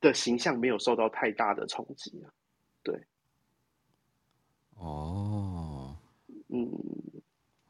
[0.00, 2.32] 的形象没有受到太大的冲击啊。
[2.82, 2.98] 对。
[4.76, 5.37] 哦。
[6.48, 6.70] 嗯。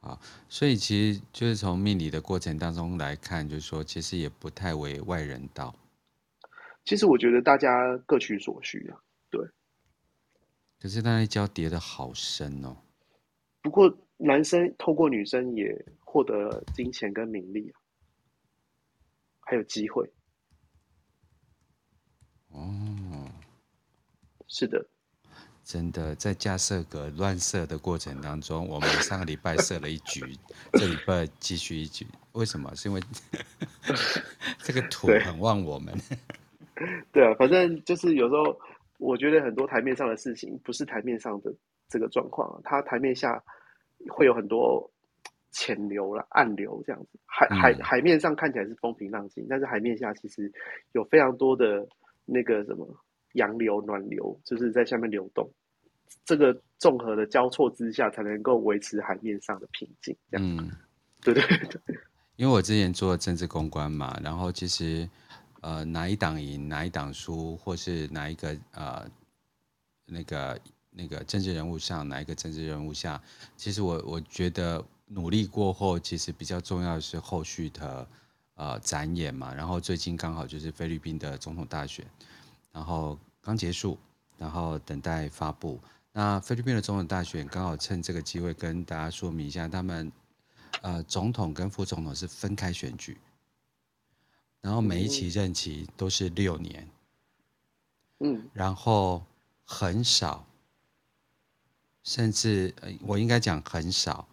[0.00, 5.74] 好，所以其实就是从命理的过程当中来看，就是说其实也不太为外人道。
[6.84, 9.00] 其实我觉得大家各取所需啊。
[9.30, 9.46] 对。
[10.80, 12.76] 可是那一跤跌的好深哦。
[13.62, 13.96] 不过。
[14.20, 17.78] 男生透过女生也获得金钱跟名利啊，
[19.42, 20.12] 还有机会。
[22.48, 23.30] 哦，
[24.48, 24.84] 是的，
[25.68, 30.22] 真的在架设格乱设的过程当中，我们上个礼拜设了一局，
[30.72, 32.06] 这礼拜继续一局。
[32.32, 32.74] 为什么？
[32.74, 33.02] 是因为
[34.64, 35.94] 这个土很旺我们。
[37.12, 38.58] 对啊，反正就是有时候
[38.96, 41.52] 我觉得很多台面上的事情不是台面上的
[41.90, 43.42] 这个状况，它台面下。
[44.10, 44.88] 会有很多
[45.50, 50.50] 潜流了、暗流这样子，海海海面上看起来是风平浪静，但是海面下其实
[50.92, 51.84] 有非常多的
[52.24, 52.86] 那个什么
[53.38, 55.50] 洋流、暖流，就是在下面流动。
[56.24, 60.14] 这个综合的交错之下，才能够维持海面上的平静。
[60.32, 60.70] 嗯，
[61.24, 61.80] 对对对。
[62.36, 65.08] 因为我之前做政治公关嘛，然后其实
[65.62, 69.10] 呃哪一党赢哪一党输，或是哪一个呃
[70.04, 70.60] 那个。
[70.90, 73.22] 那个政治人物上哪一个政治人物下？
[73.56, 78.08] 其实我我觉得努力过后，其实比较重要的是后续的
[78.56, 79.54] 呃展演嘛。
[79.54, 82.04] 然后最近刚好就是菲律宾的总统大选，
[82.72, 83.16] 然后
[83.48, 83.98] 刚结束，
[84.36, 85.80] 然后等待发布。
[86.12, 90.12] 那菲律宾的总统大选刚好趁这个机会跟大家说明一下，他们
[90.82, 93.16] 呃总统跟副总统是分开选举，
[94.60, 96.86] 然后每一期任期都是六年，
[98.18, 99.24] 嗯，然后
[99.64, 100.44] 很少。
[102.02, 104.28] 甚至，我应该讲很少，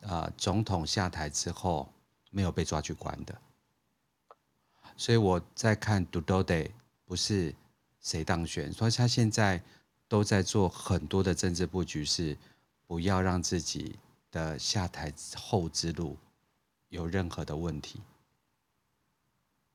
[0.00, 1.90] 呃，总统下台之后
[2.30, 3.34] 没有被抓去关的。
[4.94, 6.70] 所以我在看 Dudode
[7.06, 7.54] 不是
[8.02, 9.62] 谁当选，所以他现在
[10.08, 12.36] 都在做很多的政治布局，是
[12.86, 13.98] 不要让自己
[14.30, 16.18] 的下台后之路
[16.88, 18.02] 有任何的问题。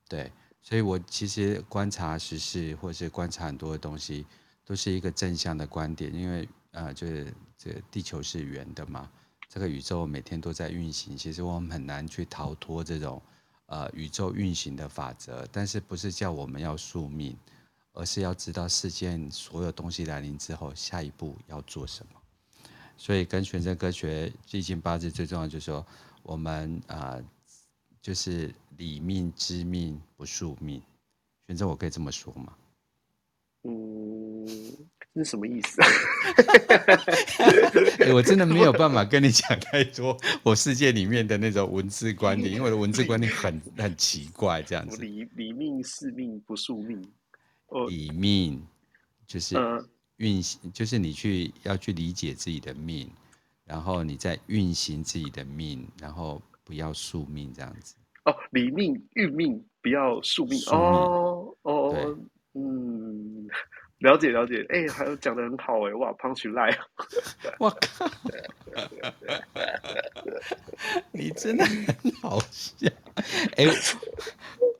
[0.08, 0.30] 对，
[0.62, 4.24] 所以我其实观察时事或是观察很多的东西，
[4.64, 6.48] 都是一个正向的观点，因为。
[6.72, 9.10] 呃，就是这地球是圆的嘛，
[9.48, 13.20] 这个宇宙每天都在运行，其实我们很难去逃脱这种
[13.66, 15.48] 呃宇宙运行的法则。
[15.50, 17.34] 但是不是叫我们要宿命，
[17.98, 22.12] 而是要知道事件所有东西来临之后，下一步要做什么。
[22.96, 25.84] 所以跟玄真科学易经八字最重要就是说，
[26.22, 27.24] 我们啊、呃、
[28.00, 30.80] 就是理命知命不宿命。
[31.48, 32.52] 玄真，我可以这么说吗？
[33.64, 34.46] 嗯。
[35.14, 35.88] 这是什么意思啊？
[38.14, 45.00] 我真的没有办法跟你讲太多我世界里面的那种文字观点，因为我的文字观点很很奇怪，这样子。
[45.00, 47.02] 理理命是命不宿命，
[47.88, 48.62] 理命
[49.26, 49.56] 就是
[50.16, 53.10] 运行，就是你去要去理解自己的命，
[53.64, 57.94] 然后你再运行自己的命，然后不要宿命这样子。
[58.24, 60.58] 哦，理命运命，不要宿命。
[60.58, 62.18] 宿命哦哦，
[62.54, 63.46] 嗯，
[63.98, 64.64] 了解了解。
[64.68, 66.76] 哎，还有讲的很好哎，哇，punch line，
[67.58, 68.08] 我 靠，
[71.12, 72.88] 你真的很好笑。
[73.56, 73.64] 哎，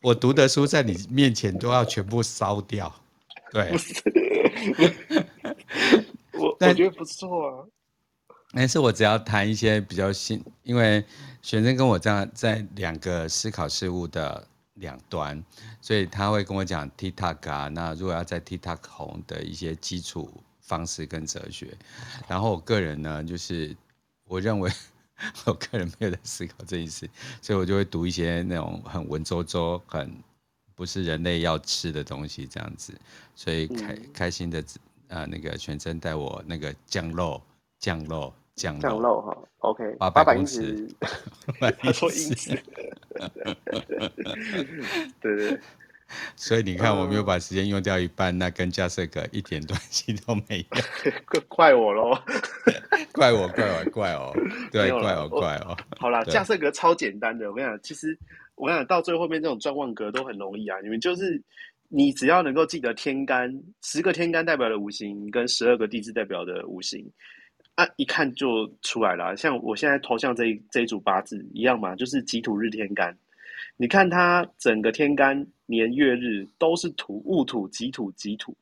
[0.02, 2.94] 我读的书在你面前都要全部烧掉。
[3.50, 3.72] 对，
[6.38, 7.66] 我 我觉得不错啊。
[8.52, 11.04] 但是我只要谈一些比较新，因为
[11.42, 14.46] 学生跟我这样在两个思考事物的
[14.78, 15.42] 两端，
[15.80, 17.68] 所以他会跟我讲 TikTok 啊。
[17.68, 21.76] 那如果要在 TikTok 红的一些基础方式跟哲学，
[22.26, 23.76] 然后我个人呢，就是
[24.26, 24.70] 我认为
[25.46, 27.08] 我个人没有在思考这件事，
[27.42, 30.12] 所以我就会读一些那种很文绉绉、很
[30.74, 32.92] 不是人类要吃的东西这样子。
[33.34, 34.64] 所以开、嗯、开心的
[35.08, 37.42] 呃那个全真带我那个降肉。
[37.80, 40.92] 降肉，降肉，降肉哈，OK，八百英尺，
[41.78, 42.60] 他说英尺，
[45.20, 45.58] 对对，
[46.36, 52.18] 所以你看，我没有把时间用掉一半，那跟架设阁一点关系都没有， 怪我喽，
[53.12, 54.34] 怪我，怪我，怪我，
[54.72, 55.76] 对，怪我，怪我。
[55.98, 58.16] 好啦，架设阁超简单的，我跟你讲，其实
[58.54, 61.40] 我跟你讲，到最后面这种专旺格都很容易啊，你们就是
[61.88, 63.52] 你只要能够记得天干，
[63.82, 67.04] 十个天干代表的五行，跟十二个地支代表的五行。
[67.78, 69.36] 啊，一看就出来了。
[69.36, 73.16] 像我现在头像这一这一组八字一样嘛，就是己土日天干。
[73.76, 78.52] 你看它整个天干年月日都是土，戊土、己土、己土，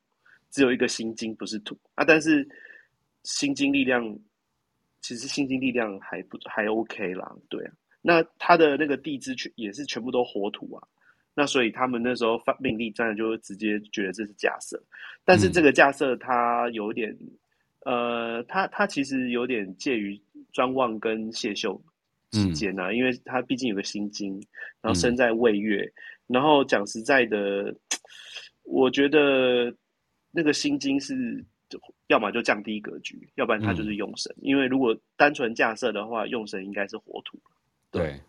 [0.50, 2.04] 只有一个辛金不是土啊。
[2.04, 2.46] 但是
[3.22, 4.06] 辛金力量
[5.00, 7.72] 其实辛金力量还不还 OK 啦，对啊。
[8.02, 10.86] 那它的那个地支全也是全部都火土啊。
[11.34, 14.78] 那所以他们那时候发命令，当然就直接觉得这是假设。
[15.24, 17.16] 但是这个假设它有点。
[17.86, 20.20] 呃，他他其实有点介于
[20.52, 21.80] 专望跟谢秀
[22.32, 24.34] 之间啊，嗯、因为他毕竟有个心经，
[24.80, 25.84] 然后生在未月，
[26.26, 27.72] 嗯、然后讲实在的，
[28.64, 29.72] 我觉得
[30.32, 31.44] 那个心经是
[32.08, 34.34] 要么就降低格局，要不然他就是用神。
[34.38, 37.38] 嗯、因为如果单纯架设的话，用神应该是火土。
[37.92, 38.20] 对，对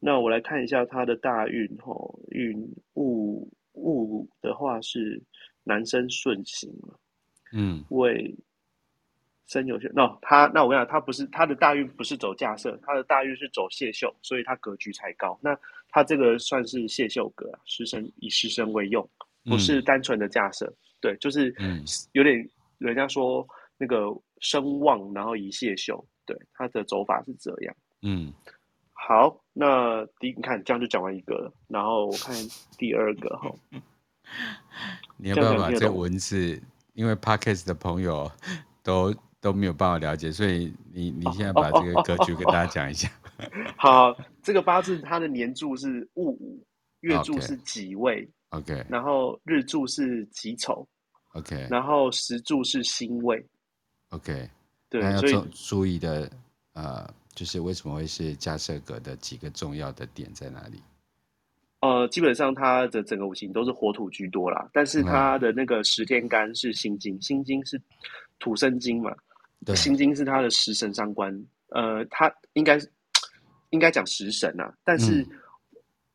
[0.00, 5.18] 那我来看一下他的大运吼，运物物的话是
[5.64, 6.70] 男生顺行
[7.54, 8.36] 嗯，为。
[9.48, 15.36] 生有秀，那、no, 他那我跟你讲，他不是他的大运不是走架设，他的大运是走谢秀，所以他格局才高。
[15.42, 15.58] 那
[15.88, 19.08] 他这个算是谢秀格啊，食神以食神为用，
[19.46, 20.66] 不是单纯的架设。
[20.66, 21.52] 嗯、对，就是
[22.12, 23.46] 有点人家说
[23.78, 27.74] 那个声望，然后以谢秀，对，他的走法是这样。
[28.02, 28.30] 嗯，
[28.92, 32.36] 好，那第你看这样就讲完一个了，然后我看
[32.76, 33.50] 第二个哈，
[35.16, 38.30] 你要不要把这文字，因为 Podcast 的朋友
[38.82, 39.14] 都。
[39.40, 43.10] 都没有办法了解，所以你你现在把这个格局跟大家讲一下。
[43.76, 46.64] 好，这个八字它的年柱是戊午，
[47.00, 50.86] 月柱是己未，OK，然后日柱是己丑
[51.34, 53.44] ，OK，然后时柱是辛未
[54.10, 54.48] ，OK。
[54.90, 56.30] 对，所以注意的
[56.72, 60.82] 呃，就是为什么会是架设格的几个重要的点在哪里？
[61.80, 67.80] 呃，基本上它的整个五行都是火土居多啦，但是它的那个十天干是辛金，辛金是
[68.38, 69.14] 土生金嘛。
[69.64, 71.32] 对辛金是他的食神伤官，
[71.68, 72.78] 呃，他应该
[73.70, 75.26] 应该讲食神啊，但是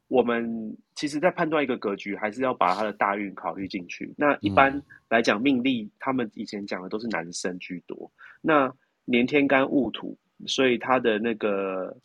[0.08, 4.14] 我们其实，在判断一个格局，还是要把他的大运考虑进去。
[4.18, 8.12] 那一般来讲，命例他们以前讲的都是男生居多。
[8.42, 8.74] 那
[9.06, 11.96] 年天干戊土，所以他的那个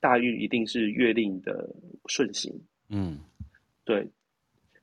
[0.00, 1.68] 大运一定是月令的
[2.06, 2.52] 顺行。
[2.88, 3.18] 嗯，
[3.84, 4.08] 对。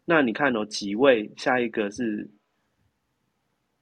[0.06, 2.30] 那你看哦，己未下一个是。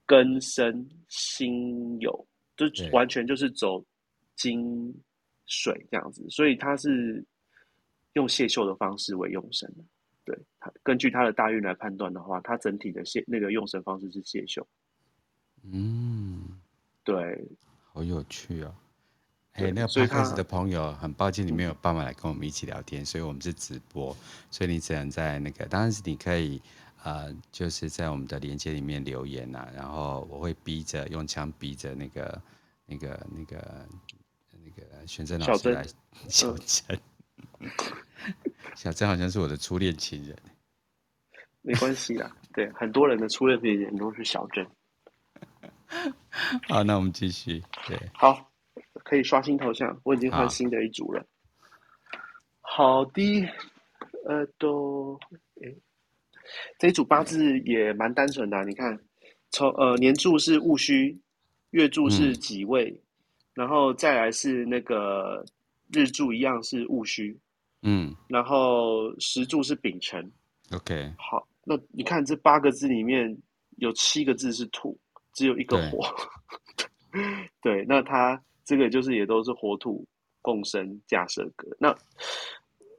[0.06, 2.24] 庚申辛酉，
[2.56, 3.84] 就完全就是走
[4.36, 4.94] 金
[5.46, 7.24] 水这样子，所以他是
[8.12, 9.84] 用谢秀的方式为用神的。
[10.24, 14.66] 对，他根据他的大运来判断的话，他整体的谢那个用神方式是谢秀。
[15.62, 16.60] 嗯，
[17.02, 17.44] 对，
[17.92, 18.74] 好有趣哦。
[19.52, 24.16] 哎对，那个 Podcast 的朋友，很抱歉你没有办法来跟我们一起聊天，所以我们是直播，
[24.50, 26.60] 所以你只能在那个，当然是你可以。
[27.06, 32.42] 呃，就是在我们的连接里面留言呐、啊，然后我会逼着用枪逼着那个、
[32.84, 33.86] 那个、那个、
[34.64, 35.86] 那个玄真老师来
[36.28, 37.00] 小珍。
[38.74, 40.36] 小珍好像是我的初恋情人，
[41.62, 44.66] 没关系啦，对，很多人的初恋情人都是小珍。
[46.68, 47.62] 好，那我们继续。
[47.86, 48.50] 对，好，
[49.04, 51.24] 可以刷新头像，我已经换新的一组了。
[52.62, 53.48] 好，好的，
[54.26, 55.16] 呃，都，
[55.60, 55.72] 诶。
[56.78, 58.98] 这一组八字也蛮单纯的、啊，你看，
[59.50, 61.18] 从呃年柱是戊戌，
[61.70, 63.00] 月柱是己未，嗯，
[63.54, 65.44] 然后再来是那个
[65.92, 67.38] 日柱一样是戊戌，
[67.82, 70.30] 嗯，然后时柱是丙辰。
[70.72, 73.36] OK，好，那你看这八个字里面
[73.76, 74.98] 有七个字是土，
[75.32, 76.00] 只有一个火。
[76.76, 77.22] 对，
[77.62, 80.04] 对，那它这个就是也都是火土
[80.42, 81.68] 共生架设格。
[81.78, 81.94] 那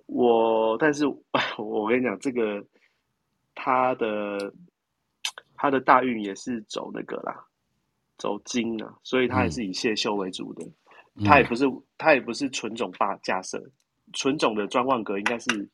[0.05, 1.05] 我但是
[1.59, 2.63] 我跟你讲，这个
[3.59, 4.53] 他的
[5.55, 7.35] 他的大运也是走那个啦，
[8.19, 10.63] 走金啊，所以他也是以谢秀为主的。
[11.25, 11.65] 他、嗯、也不是
[11.97, 13.59] 他也不是纯种八架设，
[14.13, 15.67] 纯种的专望格应该是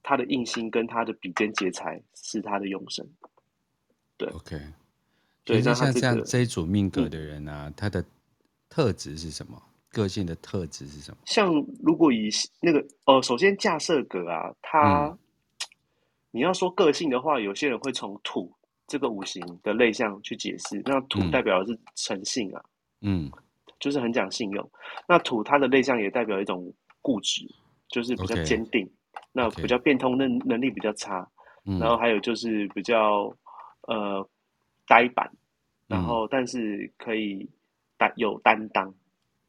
[0.00, 3.04] 他的印星跟他的比肩劫财是他的用神。
[4.16, 4.56] 对，OK，
[5.44, 8.04] 对，那像这样这一组命格的人啊，嗯、他的
[8.68, 9.60] 特质是什么？
[9.90, 11.18] 个性的特质是什么？
[11.24, 11.52] 像
[11.82, 12.28] 如果以
[12.60, 15.18] 那个呃，首先架设格啊，他、嗯、
[16.36, 18.52] 你要说个性的话，有些人会从土
[18.86, 20.82] 这个五行的类象去解释。
[20.84, 22.62] 那土代表的是诚信啊，
[23.00, 23.30] 嗯，
[23.80, 24.70] 就是很讲信用。
[25.08, 26.70] 那土它的类象也代表一种
[27.00, 27.42] 固执，
[27.88, 28.86] 就是比较坚定。
[28.86, 28.90] Okay.
[29.32, 31.26] 那比较变通能能力比较差。
[31.64, 33.34] 嗯、然后还有就是比较
[33.88, 34.28] 呃
[34.86, 35.32] 呆板，
[35.86, 37.48] 然后但是可以
[37.96, 38.94] 担有担当。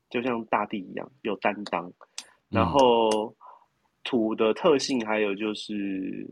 [0.10, 1.92] 就像大地一样有担当，
[2.48, 3.36] 然后
[4.06, 6.26] 土的特性还有就是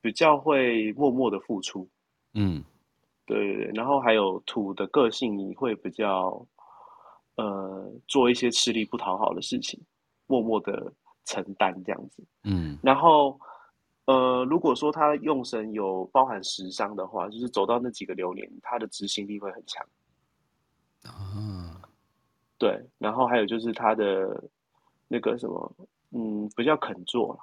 [0.00, 1.88] 比较会默默的付出，
[2.34, 2.62] 嗯，
[3.26, 6.46] 对对对，然后还有土的个性，你会比较
[7.36, 9.80] 呃做一些吃力不讨好的事情，
[10.26, 10.92] 默默的
[11.24, 13.38] 承担这样子，嗯，然后
[14.06, 19.86] 呃如果说他用神有包含食伤的话，就是走到那几个流年，他的执行力会很强，
[21.04, 21.80] 啊。
[22.58, 24.44] 对，然后还有就是他的
[25.08, 25.74] 那个什么，
[26.10, 27.40] 嗯，比较肯做，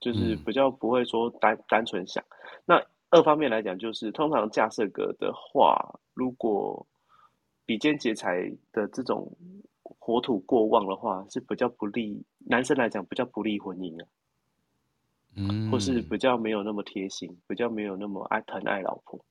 [0.00, 2.22] 就是比较不会说单单纯想。
[2.64, 6.86] 那二方面来讲，就是通常架设格的话，如果
[7.64, 9.30] 比肩劫财的这种
[9.82, 14.08] 火土过旺的话，是比较不利男生来讲，比较不利婚姻啊，
[15.36, 19.24] 嗯，或是比较没有那么贴心，比较没有那么爱疼爱老婆。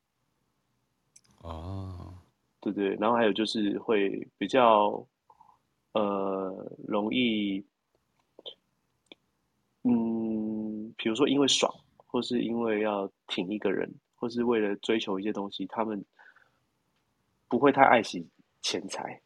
[1.41, 2.13] 哦。
[2.61, 5.05] 对对，然后还有就是会比较，
[5.91, 7.63] 呃，容易，
[9.83, 10.14] 嗯，
[11.05, 11.71] 比如说因为爽，
[12.07, 16.03] 或是因为要挺一个人，或是为了追求一些东西，他们
[17.47, 18.27] 不会太爱惜
[18.63, 19.21] 钱财，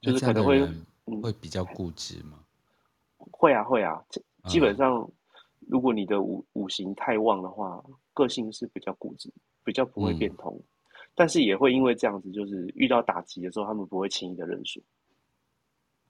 [0.00, 0.66] 就是可能会
[1.22, 2.40] 会比较固执吗？
[3.20, 4.04] 嗯，会啊会啊，
[4.48, 5.08] 基本上
[5.60, 7.80] 如果你的五五行太旺的话，
[8.12, 10.52] 个性是比较固执，比较不会变通。
[10.56, 10.64] 嗯
[11.14, 14.82] 但是也会因为这样子，就是遇到打击的时候，他们不会轻易的认输。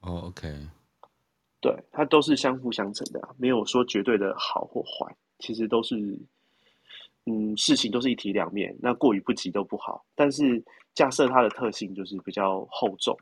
[0.00, 0.66] 哦、oh，OK，
[1.66, 6.16] 对，它都是相辅相成的，没有说绝对的好或坏，其实都是，
[7.24, 10.04] 嗯，事情都是一体两面，那过于不及都不好。
[10.14, 10.62] 但是
[10.94, 13.18] 架设它的特性就是比较厚重，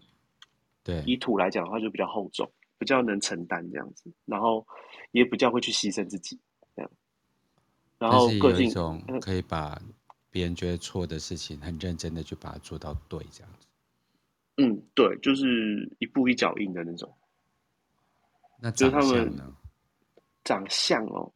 [0.82, 4.66] 对，以土来讲的话就比较厚重，比较能承担这样子，然后
[5.12, 6.38] 也比较会去牺牲自己
[6.76, 6.90] 这样，
[7.98, 8.70] 然后个性
[9.20, 9.80] 可以把。
[10.30, 13.68] 别人觉得错的事情，很认真的去把它做到对，这样子。
[14.56, 17.08] 嗯，对，就是一步一脚印的那种。
[18.64, 19.54] 那长相呢？
[20.42, 21.30] 长相哦，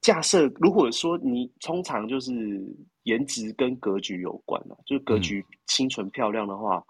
[0.00, 2.60] 架设如果说你通常就是
[3.04, 6.84] 颜值跟格局有关了，就是格局清纯漂亮的话，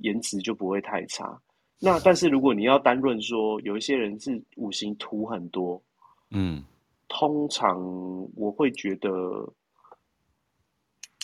[0.00, 1.40] 颜、嗯、值就不会太差。
[1.78, 5.82] 那但是如果你要单论说，有一些人是五行土很多，
[6.28, 6.62] 嗯，
[7.08, 7.80] 通常
[8.36, 9.10] 我会觉得。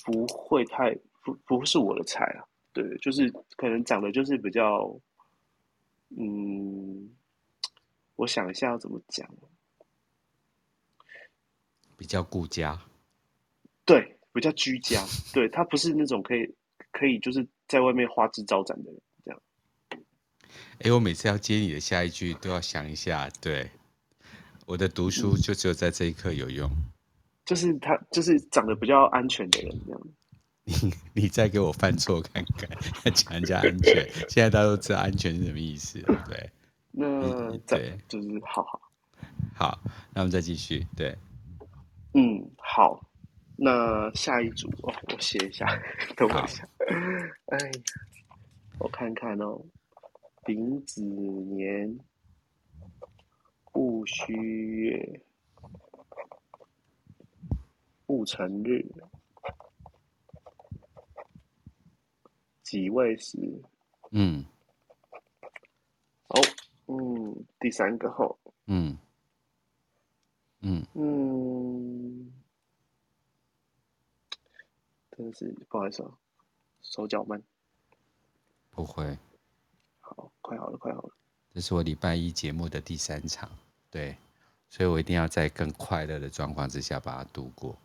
[0.02, 2.40] 不会太不不是我的菜啊，
[2.72, 4.98] 对，就是可能长得就是比较，
[6.16, 7.06] 嗯，
[8.20, 9.26] 我想一下要怎么讲，
[11.96, 12.78] 比较顾家，
[13.86, 15.02] 对，比较居家，
[15.32, 16.54] 对，他不是那种可以
[16.90, 19.42] 可以就是在外面花枝招展的人，这样。
[20.80, 23.70] 哎，我每次要接你的下一句都要想一下，对，
[24.66, 26.70] 我的读书就只有在这一刻有用。
[26.70, 26.92] 嗯
[27.46, 30.00] 就是他，就是长得比较安全的人这样。
[30.62, 32.70] 你你再给我犯错看看，
[33.12, 34.08] 讲人家安全。
[34.28, 36.50] 现在大家都知道安全是什么意思，对？
[36.92, 38.80] 那对，就是好好
[39.54, 39.78] 好，
[40.12, 40.86] 那我们再继续。
[40.96, 41.16] 对，
[42.14, 43.00] 嗯，好。
[43.56, 45.66] 那下一组哦，我写一下，
[46.16, 46.66] 等我一下。
[47.46, 47.58] 哎，
[48.78, 49.60] 我看看哦，
[50.44, 51.98] 丙子年
[53.72, 55.20] 戊戌月。
[58.06, 58.84] 戊辰日，
[62.64, 63.38] 己未时，
[64.10, 64.44] 嗯，
[66.26, 66.40] 好，
[66.90, 68.36] 嗯，第三个号，
[68.66, 68.98] 嗯，
[70.62, 72.32] 嗯，嗯，
[75.12, 76.10] 真的是不好意思啊，
[76.82, 77.40] 手脚慢。
[78.70, 79.16] 不会。
[80.00, 81.10] 好，快好了，快好了。
[81.54, 83.48] 这是我礼拜一节目的第三场，
[83.88, 84.16] 对，
[84.68, 87.76] 所以我一定要在更快乐的状况之下把它度过。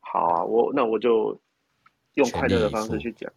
[0.00, 1.40] 好啊，我那我就
[2.14, 3.30] 用快乐的方式去讲。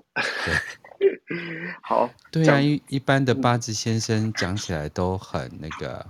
[0.98, 1.20] 对，
[1.82, 2.10] 好。
[2.32, 6.06] 对啊，一一般的八字先生讲起来都很那个，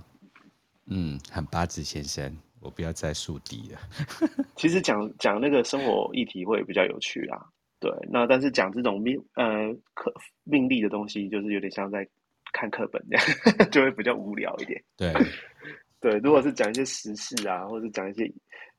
[0.86, 2.36] 嗯，很八字先生。
[2.60, 3.78] 我不要再树敌了。
[4.56, 7.38] 其实讲讲那个生活议题会比较有趣啊。
[7.78, 10.12] 对，那但是讲这种命呃课
[10.42, 12.08] 命理的东西，就是有点像在
[12.52, 13.24] 看课本这样，
[13.70, 14.82] 就会比较无聊一点。
[14.96, 15.12] 对
[16.00, 18.28] 对，如果是讲一些时事啊，或者讲一些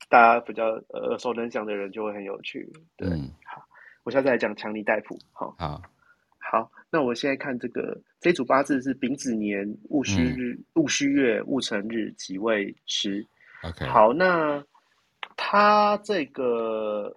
[0.09, 2.69] 大家比较耳熟能详的人，就会很有趣。
[2.97, 3.61] 对，嗯、好，
[4.07, 5.19] 我现在来讲强尼戴普。
[5.33, 5.81] 好，好，
[6.39, 13.27] 好，那我现在看这个这组八字是丙子年戊戌日戊戌、嗯、月戊辰日己未时。
[13.63, 13.85] Okay.
[13.89, 14.63] 好，那
[15.35, 17.13] 他这个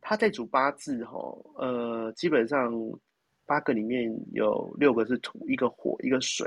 [0.00, 1.16] 他这组八字哈，
[1.58, 2.72] 呃，基本上
[3.46, 6.44] 八个里面有六个是土，一个火，一个水。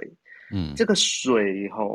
[0.52, 1.86] 嗯，这个水哈，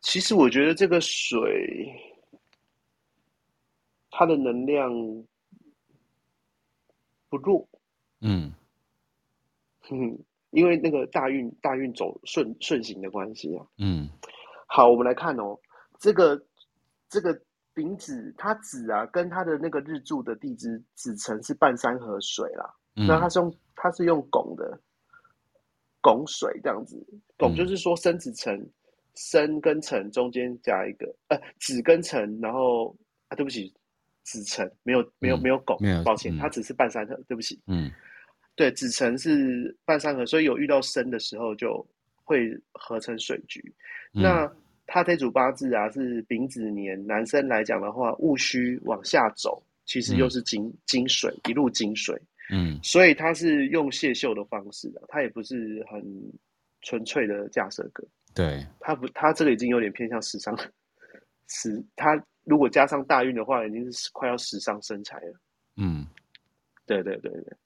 [0.00, 1.86] 其实我觉得这个水
[4.18, 4.90] 它的能量
[7.28, 7.68] 不弱。
[8.20, 8.52] 嗯，
[9.82, 10.18] 哼，
[10.50, 13.64] 因为那个大运大运走顺顺行的关系啊。
[13.76, 14.08] 嗯。
[14.66, 15.56] 好，我们来看哦，
[16.00, 16.44] 这个
[17.08, 17.40] 这个
[17.72, 22.74] 丙子，它子啊，跟它的那个日柱的地支子辰是半山河水啦。
[22.96, 24.80] 嗯、那它是用它是用拱的
[26.00, 27.00] 拱水这样子，
[27.36, 28.68] 拱就是说生子辰，
[29.14, 32.96] 生跟辰中间加一个呃子跟辰，然后
[33.28, 33.72] 啊对不起，
[34.30, 37.60] 子辰没有没有没有拱，抱歉，嗯、它只是半山河，对不起。
[37.66, 37.90] 嗯，
[38.54, 41.86] 对，子辰是半山河，所以有遇到生的时候就。
[42.30, 43.58] 会合成水局，
[44.12, 44.52] 嗯、那
[44.86, 52.14] 他这组八字啊是丙子年，男生来讲的话，戊戌往下走，其实又是金金、嗯、水一路金水，
[52.52, 56.04] 嗯，所以他是用谢秀的方式的，他也不是很
[56.82, 60.54] 纯粹的架设格，对，他不，他这个已经有点偏向时尚，
[61.48, 62.14] 时他
[62.48, 65.40] 如果加上大运的话，已经是快要时尚身材了，
[65.76, 66.06] 嗯，
[66.86, 67.56] 对对对对，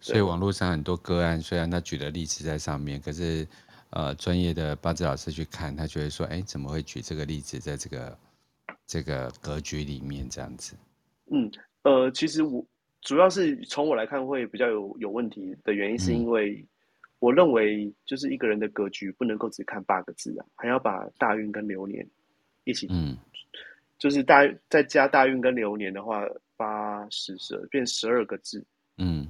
[0.00, 3.46] 所以网络上很多个案，虽然他举的例子在上面，可是。
[3.90, 8.18] 呃，专业的八字老师去看，他就会说：“哎，怎么会举这个例子在这个
[8.88, 10.74] 这个格局里面这样子？”
[11.30, 11.48] 嗯，
[11.82, 12.66] 呃，其实我
[13.02, 16.66] 主要是从我来看会比较有有问题的原因，是因为
[17.20, 22.04] 我认为就是一个人的格局不能够只看八个字啊，还要把大运跟流年
[22.64, 23.16] 一起，嗯，
[24.04, 26.22] 就是大再加大运跟流年的话，
[26.58, 28.62] 八十十二变十二个字，
[28.98, 29.26] 嗯。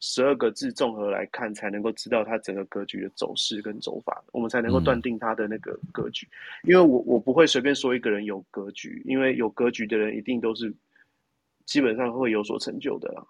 [0.00, 6.26] 十二个字综合来看，才能够知道它整个格局的走势跟走法，我们才能够断定它的那个格局。
[6.62, 10.74] 嗯、因为我我不会随便说一个人有格局，因为有格局的人一定都是
[11.66, 13.22] 基本上会有所成就的啦。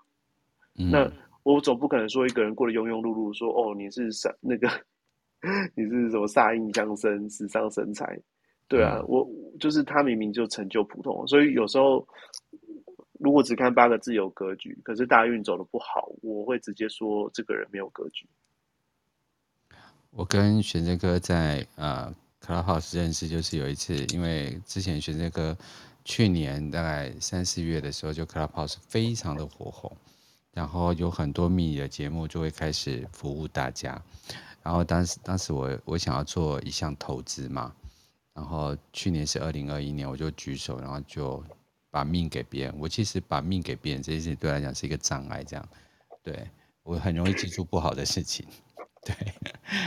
[0.78, 1.10] 嗯、那
[1.42, 4.68] 我总不可能说一个人过得庸庸碌碌，说哦你是啥那个
[5.74, 8.16] 你是什么煞印相生、死伤身财，
[8.68, 12.06] 对啊，嗯、我就是他明明就成就普通，所以有时候。
[13.20, 18.28] 如果只看八个字有格局，可是大运走的不好，我会直接说这个人没有格局。
[20.10, 25.56] 我跟玄真哥在呃 Clubhouse 认识，就是有一次，因为之前玄真哥
[26.04, 29.96] 去年大概三四月的时候，就 Clubhouse 非常的火红，
[30.52, 34.02] 然后有很多迷你的节目就会开始服务大家。
[34.62, 37.74] 然后当时当时我我想要做一项投资嘛，
[38.34, 41.42] 然后去年是二零二一年，我就举手，然后就。
[41.94, 45.68] 把命给别人，我其实把命给别人这件事情对我来讲是一个障碍，这样，
[46.24, 46.50] 对
[46.82, 48.44] 我很容易记住不好的事情，
[49.06, 49.14] 对。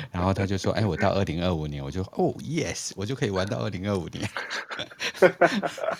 [0.10, 4.26] 然后他就说：“哎，我到二零二五年，我就哦，yes，我就可以玩到二零二五年。”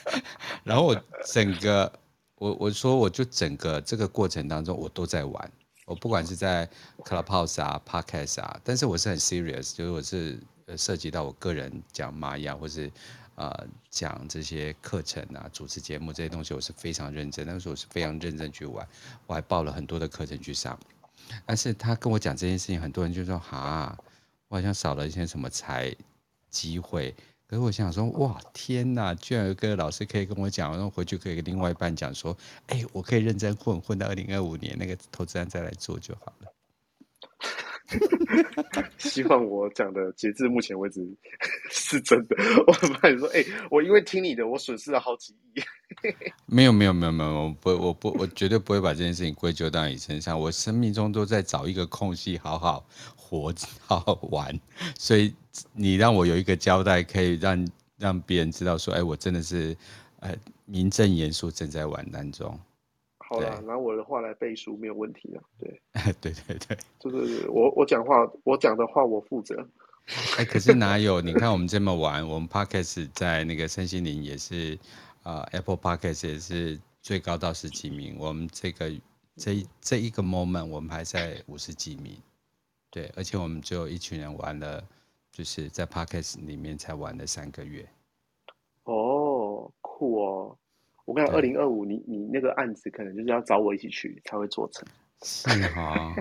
[0.64, 0.96] 然后我
[1.26, 1.92] 整个，
[2.36, 5.52] 我我说我就整个这个过程当中，我都在玩，
[5.86, 6.66] 我不管是在
[7.04, 10.40] Clubhouse 啊、Podcast 啊，但是我是很 serious，就是我是
[10.76, 12.92] 涉及到我个人讲玛雅或是。
[13.38, 17.46] 呃，讲这些课程啊，主持节目这些东西，我是非常认真。
[17.46, 18.84] 那时候我是非常认真去玩，
[19.28, 20.76] 我还报了很多的课程去上。
[21.46, 23.96] 但是他跟我讲这件事情，很多人就说：“哈，
[24.48, 25.96] 我好像少了一些什么才
[26.50, 27.16] 机会。”
[27.46, 29.14] 可是我想说：“哇，天哪！
[29.14, 36.52] 居然有个老师可以跟我讲，然后回去可以跟另外一半讲说：‘哎，我可以认真混混到二零二五年，那个投资案再来做就好了。’”
[38.98, 41.02] 希望我讲的截至目前为止
[41.72, 42.36] 是真的。
[42.68, 45.62] 我很怕你说，哎、我因为听你的，我损失了好几亿。
[46.46, 50.40] 没有没有没有没有，我不我不我绝对不会把这件事情归咎到你身上。
[50.40, 52.86] 我生命中都在找一个空隙，好好
[53.16, 54.60] 活，好好玩。
[54.98, 55.34] 所以
[55.74, 57.68] 你让我有一个交代，可以让
[57.98, 59.76] 让别人知道说，哎，我真的是
[60.20, 60.36] 呃，
[60.66, 62.60] 名正言顺正在玩当中。
[63.30, 65.44] 好了，拿我的话来背书没有问题啊。
[65.60, 65.82] 对，
[66.22, 69.68] 对对对，就是我我讲话，我讲的话我负责。
[70.38, 71.20] 哎、欸，可是哪有？
[71.20, 74.80] 你看我们这么玩，我们 Podcast 在那个身心灵也是，
[75.24, 78.16] 呃，Apple Podcast 也是最高到十几名。
[78.18, 78.90] 我们这个
[79.36, 82.16] 这这一个 moment，我们还在五十几名。
[82.90, 84.82] 对，而且我们只有一群人玩了，
[85.30, 87.86] 就是在 Podcast 里面才玩了三个月。
[88.86, 90.58] 哦，酷哦！
[91.08, 94.86] 我跟你讲，二零二五，你你那个案子可能就是要找我一起去才会做成。
[95.24, 96.14] 是哈。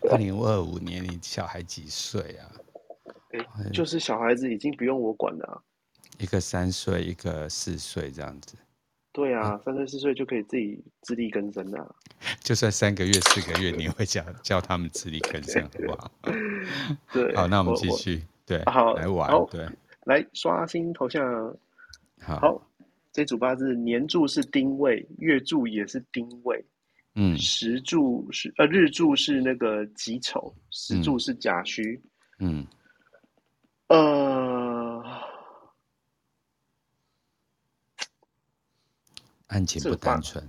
[0.10, 2.44] 二零二五年，你小孩几岁啊？
[3.30, 5.56] 欸，就是小孩子已经不用我管了啊。
[6.18, 8.58] 一个三岁，一个四岁，这样子。
[9.10, 11.96] 对啊，三岁四岁就可以自己自力更生了。
[12.40, 16.10] 就算三个月、四个月，你会教教他们自力更生，好不好？
[17.10, 17.34] 对。
[17.34, 18.22] 好，那我们继续。
[18.44, 19.32] 对，好，来玩。
[19.50, 19.66] 对，
[20.04, 21.56] 来刷新头像。
[22.24, 22.70] 好，好，
[23.12, 26.64] 这组八字年柱是丁位，月柱也是丁位，
[27.14, 32.00] 嗯，时柱是呃日柱是那个己丑，时柱是甲戌，
[32.38, 32.66] 嗯，
[33.88, 35.04] 呃，
[39.48, 40.42] 案情不单纯，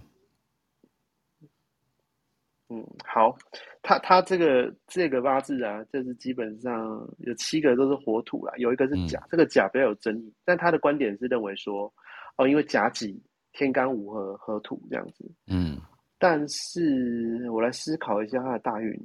[2.68, 3.38] 嗯，好，
[3.84, 11.94] 他他这个这个八字啊，就是基本上有七个都是火土啦，有一个是甲，嗯、这个甲比较有争议，但他的观点是认为说，
[12.38, 13.22] 哦，因为甲己
[13.54, 15.80] 天干五合合土这样子，嗯，
[16.18, 19.00] 但是我来思考一下他的大运，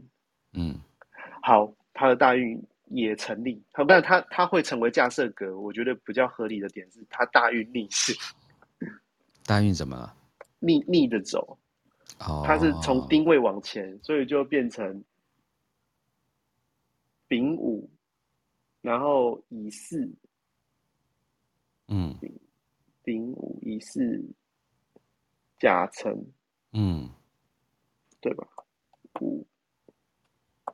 [0.55, 0.75] 嗯，
[1.43, 8.15] 好，他的大运也成立，好，但他他会成为架设格，我觉得比较合理的点是他大运逆势，
[9.45, 10.15] 大运怎么了？
[10.61, 11.59] 逆逆着走。
[12.45, 15.03] 它是从丁位往前，所以就变成
[17.27, 17.89] 丙午，
[18.83, 20.15] 然后乙巳，
[21.89, 22.15] 嗯，
[23.03, 24.23] 丙午乙巳
[25.59, 26.15] 甲辰，
[26.75, 27.09] 嗯，
[28.21, 28.47] 对吧？
[29.23, 29.47] 五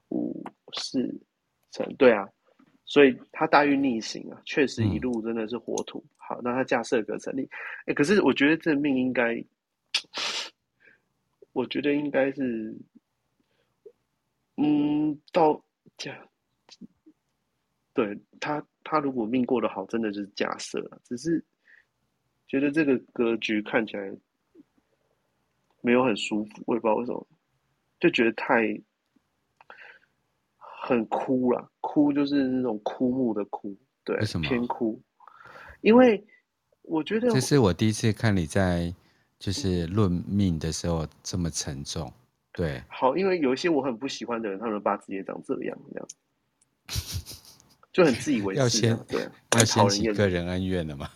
[0.09, 1.17] 五四
[1.71, 2.29] 辰，对啊，
[2.85, 6.01] 所以它大运逆行啊，确实一路真的是火土。
[6.01, 7.49] 嗯、好，那它架设格成立，
[7.87, 9.45] 哎，可是我觉得这命应该。
[11.57, 12.77] 我觉得应该是，
[14.59, 15.65] 嗯，到
[15.97, 16.15] 假，
[17.95, 21.43] 对他，他如果命过得好，真的就是假设了，只是
[22.47, 24.15] 觉得这个格局看起来
[25.81, 27.27] 没有很舒服，我也不知道为什么，
[28.01, 28.79] 就觉得太
[30.59, 35.01] 很枯了，枯就是那种枯木的枯，对，偏枯，
[35.81, 36.23] 因为
[36.83, 38.95] 我觉得这是我第一次看你在。
[39.39, 42.13] 就是论命的时候这么沉重，
[42.53, 42.83] 对。
[42.89, 46.09] 好，因为有一些我很不喜欢的人，他们的八字也长这样，这样，
[47.93, 48.61] 就很自以为是。
[48.61, 49.29] 要先对，
[49.59, 51.11] 要先几个人恩怨的嘛。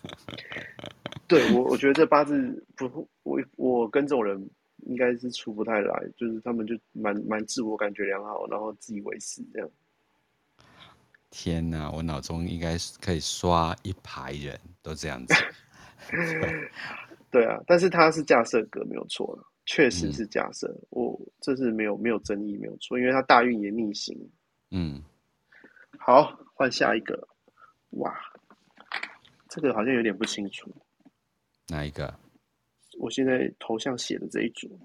[1.27, 4.51] 对我，我觉得这八字不，我我跟这种人
[4.87, 9.71] 应该是处不太来，就是他们就蛮蛮自我感觉良好，然后自以为是这样。
[11.31, 15.35] 天哪，我脑中应该是可以刷一排人都这样子。
[17.31, 24.17] 对啊，但是它是架设格没有错了，确实是架设，嗯、我这是没有没有争议，没有错，因为它大运也逆行。
[24.71, 25.03] 嗯，
[25.99, 27.29] 好，换下一个。
[27.91, 28.15] 哇，
[29.49, 30.71] 这个好像有点不清楚。
[31.69, 32.13] 哪一个？
[32.99, 34.79] 我现在头像写的这一组，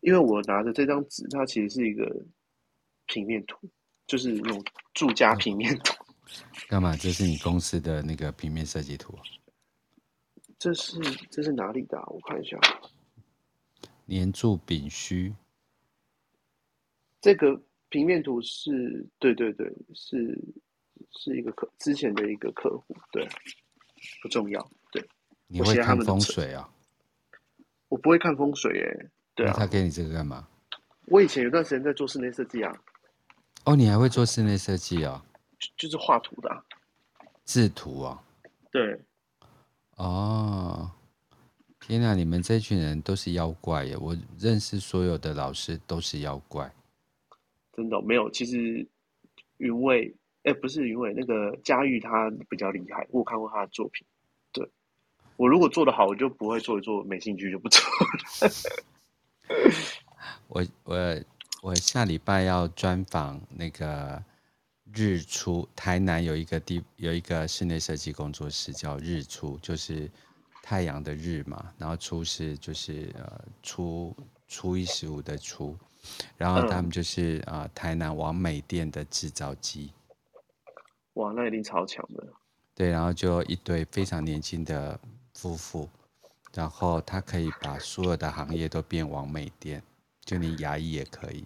[0.00, 2.24] 因为我拿的这张纸，它其实是一个
[3.06, 3.58] 平面图，
[4.06, 4.62] 就是那种
[4.94, 5.94] 住家平面图。
[6.68, 6.96] 干嘛？
[6.96, 9.18] 这是你公司的那个平面设计图？
[10.60, 11.00] 这是
[11.30, 12.04] 这是哪里的啊？
[12.08, 12.60] 我看一下，
[14.04, 15.34] 年柱丙戌。
[17.18, 17.58] 这个
[17.88, 20.38] 平面图是对对对，是
[21.12, 23.26] 是一个客之前的一个客户，对，
[24.20, 24.70] 不重要。
[24.92, 25.02] 对，
[25.46, 26.68] 你会看风水啊？
[27.88, 29.10] 我不会看风水耶。
[29.34, 30.46] 对啊，他给你这个干嘛？
[31.06, 32.70] 我以前有段时间在做室内设计啊。
[33.64, 35.24] 哦，你还会做室内设计啊？
[35.58, 36.62] 就就是画图的啊，
[37.46, 38.22] 制图啊。
[38.70, 39.00] 对。
[39.96, 40.49] 哦，
[41.90, 42.14] 天哪！
[42.14, 43.96] 你们这群人都是妖怪耶！
[43.96, 46.72] 我认识所有的老师都是妖怪，
[47.72, 48.30] 真的没有。
[48.30, 48.86] 其实
[49.56, 50.14] 云伟，
[50.44, 54.06] 哎，不是云伟，那个佳玉他比较厉害，我有看过他的作品。
[54.52, 54.64] 对，
[55.36, 58.52] 我如果做得好，我就不会做一做，没兴趣就不做了。
[60.46, 61.20] 我我
[61.60, 64.22] 我下礼拜要专访那个。
[64.92, 70.10] 日出台南有一个地有一个室内设计工作室叫日出，就是
[70.62, 74.14] 太阳的日嘛，然后初是就是呃初
[74.46, 75.76] 初一十五的初，
[76.36, 79.92] 然后他们就是啊、嗯呃、台南王美店的制造机。
[81.14, 82.26] 哇，那一定超强的。
[82.74, 84.98] 对，然后就一对非常年轻的
[85.34, 85.88] 夫妇，
[86.54, 89.82] 然后他可以把所有的行业都变网美店，
[90.24, 91.44] 就你牙医也可以。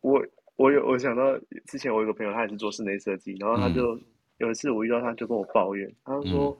[0.00, 0.24] 我
[0.56, 1.22] 我有我想到
[1.66, 4.04] 之前我有个朋友，他也是做室内设计，然后他就、嗯、
[4.38, 6.58] 有一次我遇到他，就跟我抱怨，他就说：“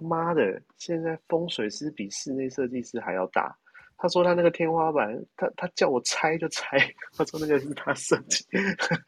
[0.00, 3.56] 妈的，现在风水师比室内设计师还要大。”
[4.02, 6.78] 他说他那个天花板，他他叫我拆就拆。
[7.12, 8.44] 他说那个是他设计，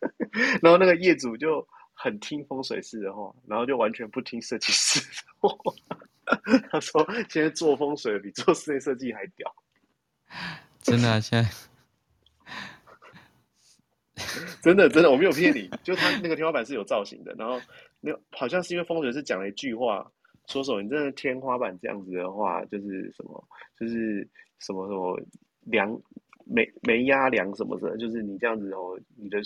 [0.61, 5.57] 然后那个业主就很听风水师的话，然后就完全不听设计师的话。
[6.71, 9.51] 他说现在做风水比做室内设计还屌。
[10.83, 11.51] 真的啊，现在
[14.63, 17.59] 真的真的我没有骗你，就他那个天花板是有造型的，然后
[18.01, 20.13] 那好像是因为风水师讲了一句话，
[20.53, 23.49] 说什么你真的天花板这样子的话，就是什么
[23.81, 24.29] 就是。
[24.65, 25.21] 什么什么
[25.63, 25.91] 梁
[26.45, 29.41] 没没压梁什么的，就是你这样子哦，你的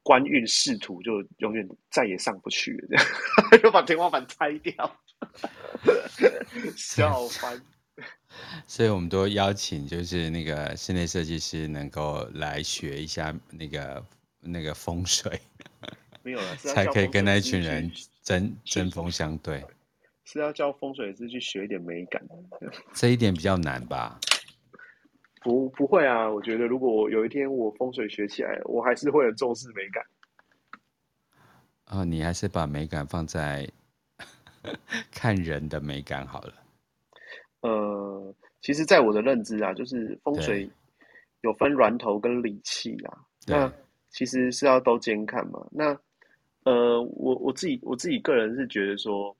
[0.00, 2.94] 官运仕途就永远再也上不去了，这
[3.56, 4.96] 样就把天花板拆掉，
[6.76, 7.60] 笑翻。
[8.68, 14.06] 所以我们都邀请，就是那个室内设计师能够来学一下那个
[14.38, 15.40] 那个风水，
[16.22, 17.90] 没有了，才可以跟那一群人
[18.22, 19.64] 针针锋相对。
[20.24, 22.22] 是要教风水师去学一点美感，
[22.94, 24.18] 这一点比较难吧？
[25.42, 30.04] 不不会啊，我觉得如果有一天我风水学起来，我还是会很重视美感。
[31.86, 33.68] 哦，你还是把美感放在
[35.12, 36.54] 看人的美感好了。
[37.60, 40.68] 呃，其实，在我的认知啊，就是风水
[41.42, 43.70] 有分峦头跟理气啊，那
[44.08, 45.66] 其实是要都兼看嘛。
[45.70, 45.94] 那
[46.64, 49.36] 呃，我我自己我自己个人是觉得说，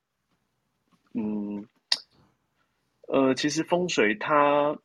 [1.14, 1.66] 嗯，
[3.08, 4.78] 呃，其实风水它。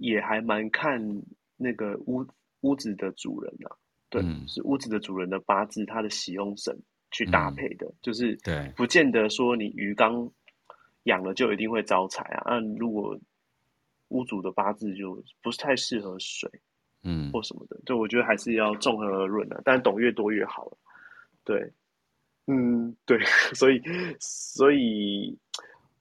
[0.00, 1.24] 也还蛮看
[1.56, 2.24] 那个屋
[2.60, 3.74] 屋子的主人啊，
[4.08, 10.30] 对，嗯、是屋子的主人的八字，他的喜用神去搭配的，嗯、就是对，不见得说你鱼缸
[11.02, 12.44] 养了就一定会招财啊。
[12.46, 13.18] 那如果
[14.10, 16.48] 屋主的八字就不是太适合水，
[17.02, 20.78] 嗯，或什么的，对，我觉得还是要综合而论的，但懂越多越好。
[21.42, 21.72] 对，
[22.48, 23.18] 嗯，对，
[23.54, 23.80] 所以
[24.18, 25.38] 所以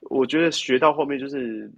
[0.01, 1.71] 我觉得学到后面就是。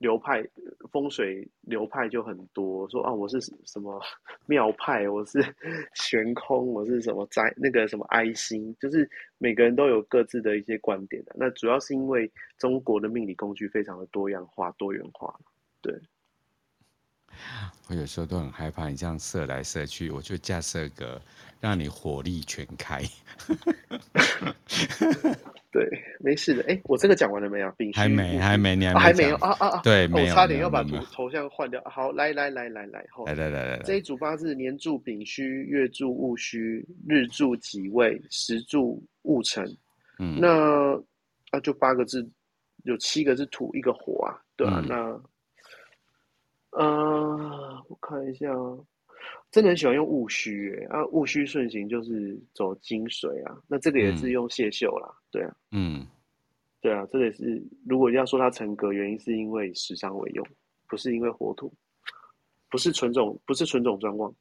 [0.00, 0.42] 流派
[0.90, 4.00] 风水流派就很多，说啊，我是什么
[4.46, 5.44] 庙派，我是
[5.92, 9.06] 悬空，我是什么灾那个什么哀星，就是
[9.36, 11.34] 每个人都有各自的一些观点的。
[11.36, 15.38] 那主要是因为中国的命理工具非常的多样化、多元化。
[15.82, 15.94] 对，
[17.90, 21.20] 我有时候都很害怕，你这样射来射去，我就架设个
[21.60, 23.02] 让你火力全开。
[25.72, 25.88] 对，
[26.18, 26.64] 没事的。
[26.64, 27.72] 哎，我这个讲完了没有？
[27.94, 29.80] 还没，还没，你还没、哦、还没有啊啊啊！
[29.84, 30.30] 对，没有。
[30.30, 31.80] 我差点要把头头像换掉。
[31.84, 36.58] 好，来来来来来，后来来来来来，这一组八字年柱丙戌，月柱戊戌，
[37.06, 39.64] 日柱己未，时柱戊辰。
[40.18, 40.94] 嗯，那
[41.52, 42.28] 啊，就八个字，
[42.82, 44.82] 有七个是土，一个火啊，对啊。
[44.82, 48.48] 嗯、那，呃，我看一下。
[49.50, 56.06] 真的很喜欢用戊戌诶，啊，戊戌顺行就是走金水啊，那这个也是用谢秀啦，嗯、对啊，嗯，
[56.80, 60.46] 对啊，这个也是，如果要说它成格，原因是因为时伤为用，
[60.86, 61.72] 不是因为火土，
[62.70, 64.32] 不是纯种，不是纯种专旺。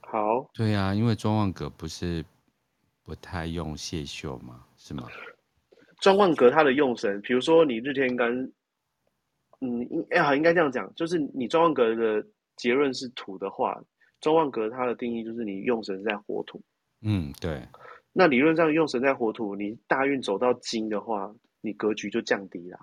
[0.00, 2.22] 好，对啊，因为专旺格不是
[3.02, 4.66] 不太用谢秀吗？
[4.76, 5.08] 是吗？
[6.02, 8.30] 专旺格它的用神，比如说你日天干，
[9.60, 12.26] 嗯，应哎好应该这样讲，就是你专旺格的。
[12.60, 13.82] 结论是土的话，
[14.20, 16.60] 专旺格它的定义就是你用神在火土。
[17.00, 17.66] 嗯，对。
[18.12, 22.78] 那理论上用神在火土，你大运走到金的话，你格局就降低了。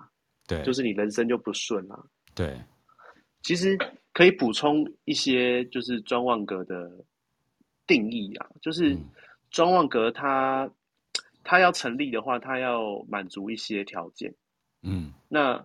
[0.48, 2.10] 对，就是你人生就不顺了。
[2.34, 2.60] 对。
[3.42, 3.78] 其实
[4.12, 6.90] 可以补充一些，就是庄旺格的
[7.86, 8.98] 定义啊，就是
[9.52, 10.68] 庄旺格它
[11.44, 14.34] 它要成立的话，它要满足一些条件。
[14.82, 15.12] 嗯。
[15.28, 15.64] 那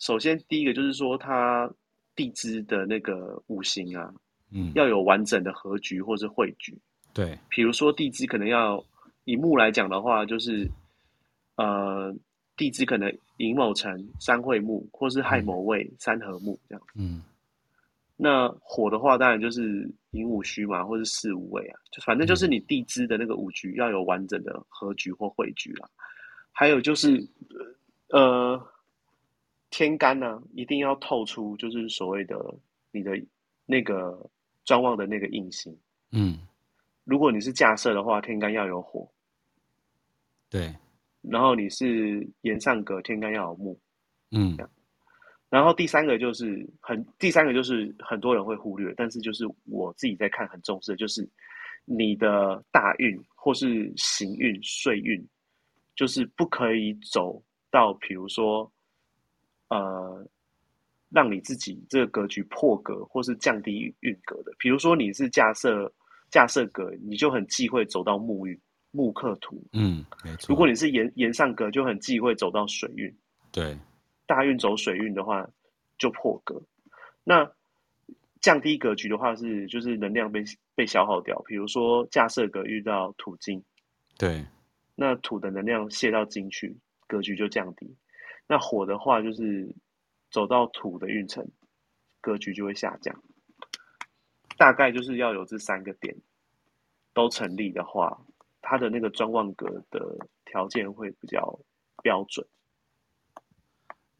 [0.00, 1.72] 首先第一个就是说它。
[2.18, 4.12] 地支的那个五行啊，
[4.50, 6.76] 嗯，要有完整的合局或是汇局。
[7.14, 8.84] 对，比如说地支可能要
[9.22, 10.68] 以木来讲的话，就是
[11.54, 12.12] 呃，
[12.56, 16.82] 地支可能寅卯辰三会木，或是亥卯未三合木这样。
[16.96, 17.22] 嗯，
[18.16, 25.88] 那火的话，当然就是寅午戌嘛，或是巳午未啊，就反正就是你地支的那个五局要有完整的合局或汇局啊。
[26.50, 27.24] 还有就是
[28.08, 28.60] 呃。
[29.70, 32.36] 天干呢、啊，一定要透出就是所谓的
[32.90, 33.12] 你的
[33.66, 34.28] 那个
[34.64, 35.76] 专望的那个印星。
[36.10, 36.38] 嗯，
[37.04, 39.08] 如果你是架设的话，天干要有火。
[40.48, 40.74] 对。
[41.20, 43.78] 然后你是沿上格，天干要有木。
[44.30, 44.56] 嗯。
[45.50, 51.28] 然后第三个就是很，第三个就是很多人会忽略，但是就是我自己在看很重视的，就是
[51.84, 55.26] 你的大运或是行运、岁运
[55.96, 58.70] 就是不可以走到，比如说，
[59.68, 60.26] 呃，
[61.10, 64.52] 让你自己这个格局破格，或是降低运格的。
[64.58, 65.92] 比如说你是架设
[66.30, 68.58] 架设格，你就很忌讳走到木运
[68.90, 69.62] 木克土。
[69.72, 70.46] 嗯，没错。
[70.48, 73.14] 如果你是沿沿上格，就很忌讳走到水运。
[73.52, 73.78] 对，
[74.26, 75.48] 大运走水运的话
[75.98, 76.60] 就破格。
[77.24, 77.50] 那
[78.40, 80.42] 降低格局的话是就是能量被
[80.74, 81.42] 被消耗掉。
[81.46, 83.62] 比如说架设格遇到土金，
[84.18, 84.44] 对。
[84.94, 87.96] 那土的能量泄到金去，格局就降低。
[88.48, 89.76] 那火的话，就是
[90.30, 91.46] 走到土的运程，
[92.20, 93.22] 格局就会下降。
[94.56, 96.16] 大概就是要有这三个点
[97.12, 98.24] 都成立的话，
[98.62, 101.60] 它的那个专旺格的条件会比较
[102.02, 102.46] 标准。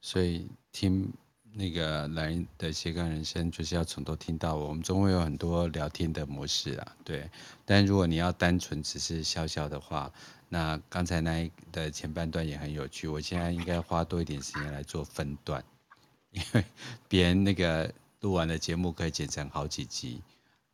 [0.00, 1.12] 所以听。
[1.52, 7.28] 那个来的斜杠人生就是要从头听到尾，我们总会有很多聊天的模式啊，对。
[7.64, 10.12] 但如果你要单纯只是笑笑的话，
[10.48, 13.08] 那刚才那一的前半段也很有趣。
[13.08, 15.64] 我现在应该花多一点时间来做分段，
[16.30, 16.64] 因 为
[17.08, 20.22] 别人那个录完的节目可以剪成好几集，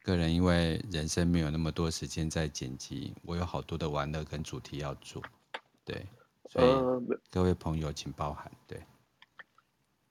[0.02, 5.22] 个人因为人生没有那么多时间在剪辑，我有好多的玩乐跟主题要做，
[5.84, 6.06] 对。
[6.50, 8.80] 所以各位朋友请包涵，对。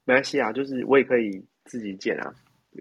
[0.05, 2.33] 没关系啊，就是我也可以自己剪啊，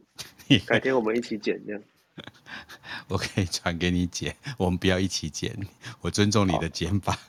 [0.67, 1.83] 改天我们一起剪这样。
[3.09, 5.51] 我可以传给你剪，我们不要一起剪，
[6.03, 7.19] 我尊重你的剪法。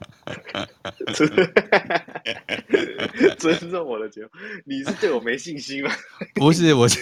[3.38, 4.30] 尊重我的节目，
[4.66, 5.92] 你是对我没信心吗？
[6.36, 7.00] 不是，我是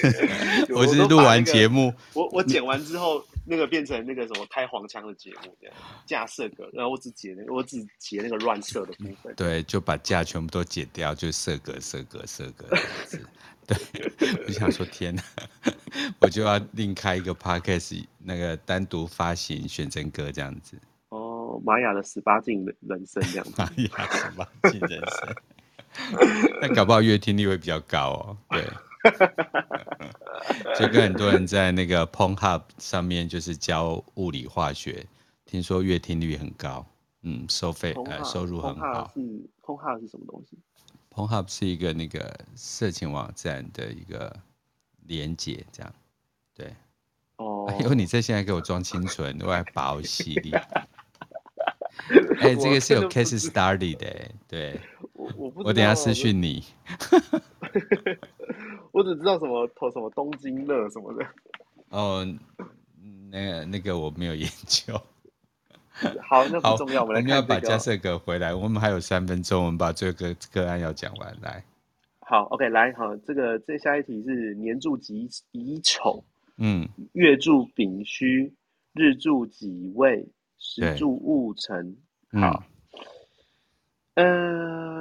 [0.70, 3.26] 我是录完节目，我我剪完之后。
[3.52, 5.76] 那个变成那个什么开黄腔的节目这样，
[6.06, 9.36] 架设格，然后我只截那个，我只截那个乱设的部分。
[9.36, 13.28] 对，就把架全部都剪掉，就设格设格设格这样子。
[13.68, 13.78] 对，
[14.48, 15.22] 我想说天哪，
[16.22, 20.78] 我就要另开一个 podcast，那个单独发行选真歌这样子。
[21.10, 23.54] 哦，玛雅的十八禁人生这样子。
[23.60, 25.36] 玛雅十八禁人生，
[26.62, 28.38] 那搞不好月听率会比较高哦。
[28.52, 28.66] 对。
[30.78, 35.06] 就 跟很多人在那个 Pornhub 上面就是教物理化学，
[35.46, 36.86] 听说月听率很高，
[37.24, 39.12] 嗯，收费呃收入很好。
[39.14, 39.20] 是
[39.62, 40.58] Pornhub 是什么东西
[41.14, 44.36] ？Pornhub 是一个那个色情网站的一个
[45.08, 45.94] 连接，这样
[46.54, 46.74] 对。
[47.38, 50.52] 哦，哎呦，你在现在给我装清纯， 我还把我犀利。
[52.40, 54.80] 哎、欸，这个是有 case study 的，对。
[55.14, 56.64] 我我我等下私讯你。
[59.02, 61.26] 我只知道什么投什么东京乐什么的。
[61.90, 62.24] 哦，
[63.32, 64.94] 那个那个我没有研究。
[66.22, 71.36] 好，那不重要，我们来看、这个、我们要把加瑟格回来，我们还有三分钟，我们把这个个案要讲完。
[71.42, 71.64] 来，
[72.20, 76.24] 好，OK，来，好，这个这下一题是年柱己乙丑，
[76.58, 78.54] 嗯，月柱丙戌，
[78.94, 80.24] 日柱己未，
[80.60, 81.98] 时柱戊辰。
[82.40, 82.64] 好，
[84.14, 85.01] 嗯。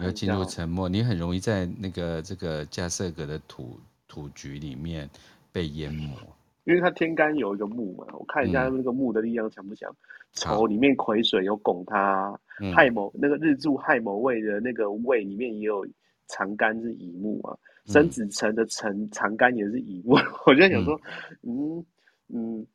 [0.00, 3.78] 要进入沉默，你很容易在那个这个加瑟格的土
[4.08, 5.08] 土局里面
[5.52, 6.10] 被淹没，
[6.64, 9.94] 因为他天干有一个木嘛，我看一下那个木的力量强不强。
[10.32, 12.38] 丑、嗯、里面癸水有拱它，
[12.74, 15.86] 亥卯那个日柱亥卯位的那个位里面也有
[16.28, 17.56] 长干是乙木啊，
[17.86, 20.16] 申子辰的辰长干也是乙木，
[20.46, 21.00] 我就在想说，
[21.42, 21.84] 嗯。
[22.28, 22.66] 嗯，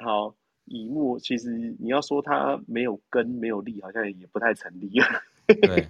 [0.00, 0.34] 好，
[0.66, 5.08] 乙木其实你要说它没有根没有力，好像也不太成立啊。
[5.62, 5.86] 对，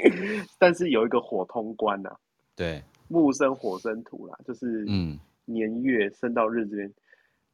[0.58, 2.16] 但是有一个火通关呐、啊，
[2.56, 6.94] 对，木生火生土啦，就是嗯，年月生到日这边、嗯，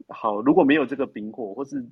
[0.08, 1.84] 好，如果没有这个丙火或是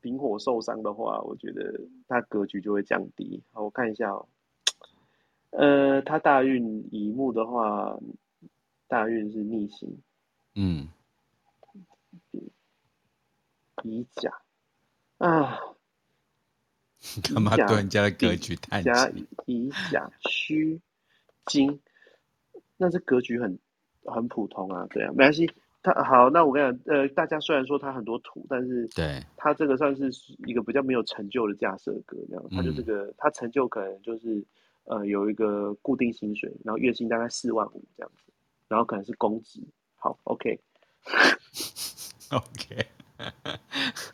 [0.00, 3.42] 丙火受伤的话，我觉得它格局就会降低。
[3.52, 4.26] 好，我看一下哦、
[5.50, 7.98] 喔，呃，它大运乙木的话，
[8.88, 9.98] 大运是逆行，
[10.54, 10.88] 嗯，
[13.82, 14.32] 乙甲。
[15.18, 15.60] 啊。
[17.34, 18.90] 干嘛对人家的格局叹气？
[19.46, 20.80] 乙甲戌
[21.46, 21.80] 金，
[22.76, 23.58] 那这格局很
[24.04, 25.50] 很普通啊，对啊，没关系。
[25.82, 30.10] 他好，那我跟你讲，呃，大家虽然说他很多土，但是对他这个算是
[30.46, 34.44] 一个比较没有成就的架设格，这样，他就这个他成就可能就是
[34.84, 38.30] 呃有一个固定薪水，然后月薪大概四万五这样子，
[38.68, 39.62] 然后可能是公职。
[39.96, 40.60] 好，OK，OK。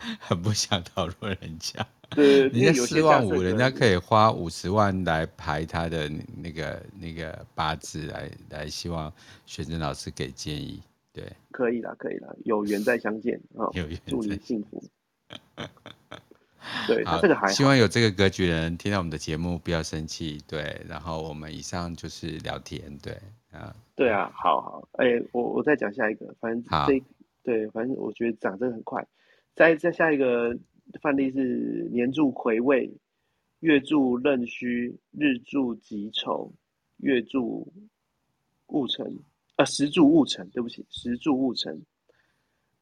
[0.20, 9.12] 很不想讨论人家，对，人家四万五，人家可以花五十万来排他的那个那个八字来来，希望
[9.46, 10.80] 选真老师给建议，
[11.12, 14.82] 对，可以啦，可以啦，有缘再相见啊，有缘，祝你幸福。
[16.86, 23.18] 对，他这个还希望有这个格局的人听到我们的节目不要生气，对，然后我们以上就是聊天，对
[23.52, 27.02] 啊，对啊，好好，哎、欸，我我再讲下一个，反正这。
[27.46, 29.06] 对，反正我觉得讲这个很快。
[29.56, 30.56] 再再下一个
[31.00, 32.92] 范例是年柱癸未，
[33.60, 36.52] 月柱壬戌，日柱己丑，
[36.98, 37.66] 月柱
[38.66, 39.18] 戊辰，
[39.56, 41.82] 呃，时柱戊辰，对不起，时柱戊辰，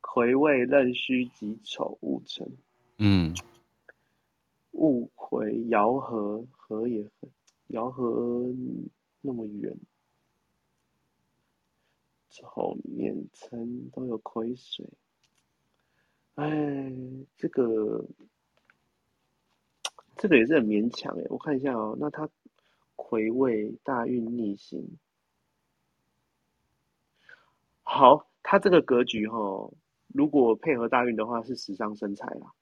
[0.00, 2.44] 癸未壬戌己丑戊辰，
[2.98, 3.32] 嗯，
[4.72, 7.28] 戊癸爻合，合也合，
[7.68, 8.52] 爻合
[9.20, 9.72] 那么远。
[12.42, 14.84] 后面辰都有癸水，
[16.34, 16.92] 哎，
[17.36, 18.04] 这个
[20.16, 21.24] 这个也是很勉强哎。
[21.28, 22.28] 我看一下哦，那他
[22.96, 24.98] 癸未大运逆行，
[27.82, 29.72] 好，他这个格局哈、哦，
[30.08, 32.52] 如果配合大运的话，是时尚身材啦。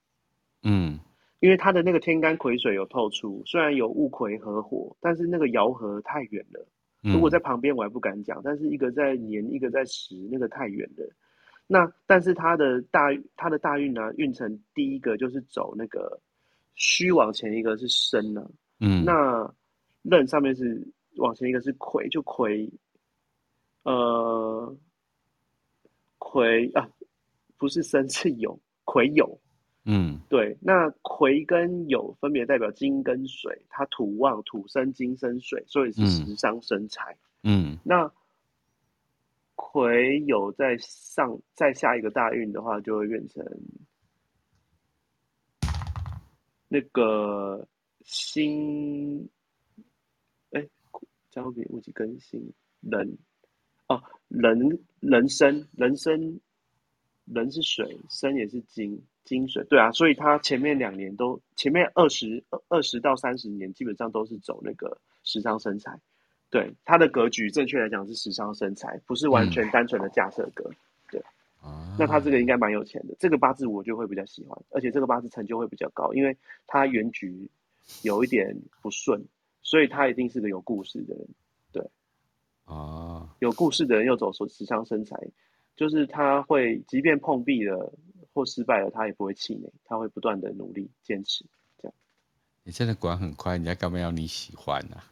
[0.63, 0.99] 嗯，
[1.41, 6.67] 因为他的那个天干癸水有透出，虽然有戊癸合火，但是那个爻合太远了。
[7.01, 11.05] 如果在旁边我还不敢讲，但是一个在年，一个在时，那个太远了。
[11.73, 16.21] 那但是他的大他的大运呢、啊，运程第一个就是走那个
[16.75, 18.51] 虚往前一个是申呢、啊，
[18.81, 19.55] 嗯，那
[20.03, 22.71] 壬上面是往前一个是癸，就癸，
[23.85, 24.77] 呃，
[26.19, 26.87] 癸啊，
[27.57, 29.39] 不是生是酉，癸酉。
[29.85, 37.17] 嗯，对，那癸跟酉分别代表金跟水，它土旺，土生金生水，所以是食伤生财。
[37.43, 38.13] 嗯，那
[39.73, 43.43] 回有在上再下一个大运的话，就会变成
[46.69, 47.67] 那个
[48.03, 49.31] 新，
[50.51, 50.69] 哎，
[51.31, 53.17] 交给物体更新人，
[53.89, 56.39] 哦，人人生人生
[57.25, 59.03] 人是水，生也是金。
[59.25, 65.97] 金水对啊，所以他前面两年都前面二十二十到三十年基本上都是走那个食伤生财，
[66.53, 70.71] 对他的格局正确来讲是食伤生财，不是完全单纯的架设格，
[71.11, 71.21] 对，
[71.99, 76.37] 那他这个应该蛮有钱的，这个八字我就会比较喜欢，而且这个八字成就会比较高，因为
[76.69, 77.51] 他原局
[78.03, 79.25] 有一点不顺，
[79.63, 81.29] 所以他一定是个有故事的人，
[81.73, 81.91] 对，
[82.67, 85.17] 啊，有故事的人又走说食伤生财，
[85.75, 87.93] 就是他会即便碰壁了。
[88.35, 91.45] 或失败了，他也不会气馁，他会不断的努力坚持，
[91.77, 91.95] 这样。
[92.63, 95.05] 你真的管很快，人家干嘛要你喜欢呢、啊？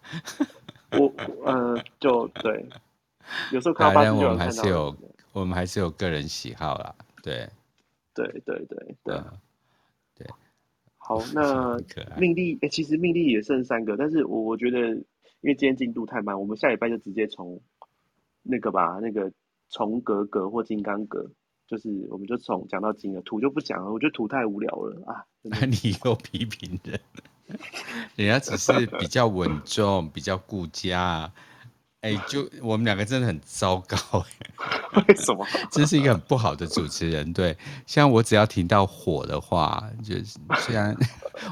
[0.93, 1.12] 我，
[1.45, 2.66] 呃，就对，
[3.53, 4.62] 有时候看到八字就有看到。
[4.62, 4.97] 我们还是有，
[5.32, 7.49] 我们还是有个人喜好啦，对，
[8.14, 9.24] 对对对对、嗯，
[10.16, 10.26] 对。
[10.99, 11.78] 好， 那
[12.18, 15.05] 命例，哎、欸，其实命例也剩三个，但是我我觉得，因
[15.43, 17.61] 为今天进度太慢，我们下礼拜就直接从
[18.43, 19.30] 那个吧，那个
[19.68, 21.30] 重格格或金刚格。
[21.71, 23.93] 就是，我们就从讲到金了，土就不讲了。
[23.93, 25.23] 我觉得土太无聊了啊！
[25.43, 26.99] 那 你又批评人，
[28.16, 31.33] 人家只是比较稳重，比较顾家。
[32.03, 34.24] 哎、欸，就我们两个真的很糟糕，
[35.07, 35.46] 为什么？
[35.70, 37.30] 这是一个很不好的主持人。
[37.34, 37.55] 对，
[37.86, 40.96] 像我只要听到火的话，就是虽然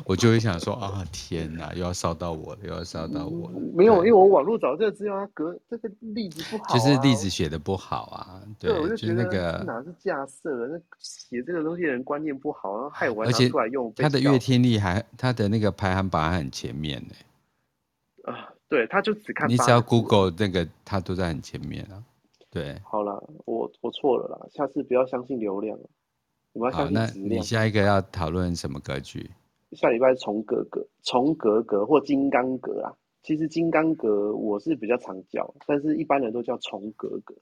[0.06, 3.60] 我就会想说啊，天哪，又要烧到我了，又要烧到我了。
[3.74, 8.40] 没有，因为我网络找这个资料，它隔这个例子不好、啊，就是例子写的不好啊。
[8.58, 13.92] 对，对我就觉得、就是、那个哪是架设的，那写这个东西的人观念不好，然后害我拿出来用。
[13.94, 18.32] 他的乐听力还，他的那个排行榜还很前面呢。
[18.32, 18.48] 啊。
[18.68, 19.48] 对，他就只看。
[19.48, 22.04] 你只要 Google 那个，他都在很前面啊。
[22.50, 25.78] 对，好了，我我错了啦，下次不要相信流量，
[26.52, 27.28] 我们要相信质量。
[27.28, 29.30] 那你下一个要讨论什么格局？
[29.72, 32.92] 下礼拜是重格格、重格格或金刚格啊。
[33.22, 37.34] 其实金刚格我是比较常叫，但是一般人都叫重格格。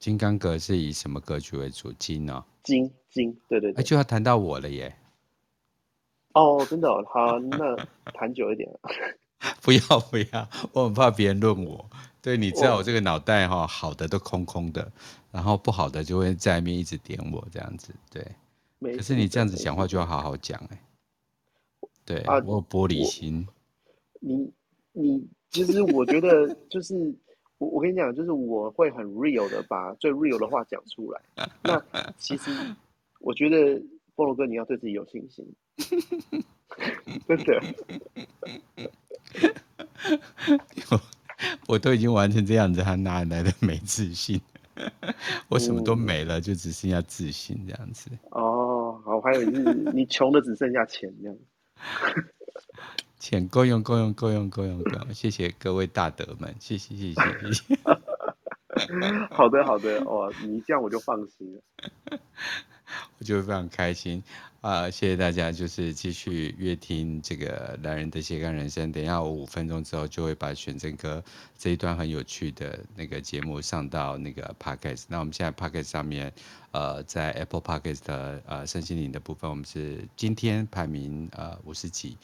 [0.00, 1.92] 金刚格是以什么格局为主？
[1.92, 2.44] 金呢、哦？
[2.64, 3.80] 金金，对对对。
[3.80, 4.92] 哎，就要谈到我了耶。
[6.34, 7.76] 哦，真的、哦，好，那
[8.12, 8.68] 谈久一点。
[9.60, 11.88] 不要不要，我很怕别人论我。
[12.20, 14.92] 对，你知道我这个脑袋哈，好的都空空的，
[15.32, 17.92] 然后不好的就会在那边一直点我这样子。
[18.10, 18.24] 对，
[18.96, 20.80] 可是你这样子讲话就要好好讲哎。
[22.04, 23.46] 对、啊，我有玻璃心。
[24.20, 24.52] 你
[24.92, 26.94] 你其实我觉得就是
[27.58, 31.20] 我我跟你讲，就是我会很 real 的把最 real 的话讲出来。
[31.64, 31.82] 那
[32.16, 32.50] 其实
[33.18, 33.80] 我觉得
[34.14, 35.44] 菠萝哥你要对自己有信心，
[37.26, 37.60] 真的。
[40.90, 41.00] 我
[41.68, 44.40] 我都已经完成这样子，还哪里来的没自信？
[45.48, 48.10] 我什么都没了，就只剩下自信这样子。
[48.30, 51.36] 哦，好，还有就是你穷的只剩下钱这样。
[53.18, 55.14] 钱够用，够用，够用，够用，够用。
[55.14, 57.78] 谢谢各位大德们，谢谢，谢谢，谢谢。
[59.30, 61.62] 好的，好的，哦，你这样我就放心了。
[63.18, 64.22] 我就会非常开心
[64.62, 64.88] 啊！
[64.88, 68.92] 谢谢大家，就是继续阅听这个男人的斜杠人生。
[68.92, 71.20] 等一下，我五分钟之后就会把选正哥
[71.58, 75.06] 这一段很有趣的那个节目上到那个 Podcast。
[75.08, 76.32] 那我们现在 Podcast 上面，
[76.70, 82.16] 呃，在 Apple Podcast 的呃身心灵的部分，我们是今天排名呃五十几。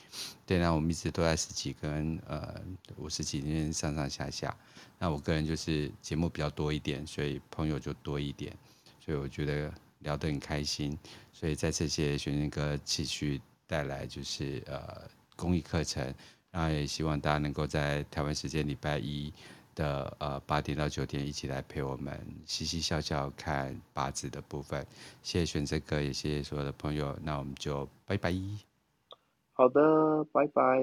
[0.47, 2.55] 对，那我们一直都在十几跟呃
[2.99, 4.57] 五十几里面上上下下。
[5.01, 8.57] 那我个人就是节目比较多一点，所以朋友就多一点，
[9.05, 9.74] 所以我觉得。
[10.01, 10.99] 聊得很开心，
[11.32, 16.14] 所以在这些选正哥继续带来就是呃公益课程，
[16.51, 19.32] 然后也希望大家能够在台湾时间礼拜一
[19.74, 24.84] 的呃八点到九点一起来陪我们嘻嘻笑笑看八字的部分。
[25.22, 28.32] 谢谢选择哥，也谢谢所有的朋友，那我们就拜拜。
[29.53, 30.82] 好的，拜拜。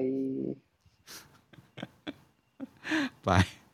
[3.22, 3.65] 拜。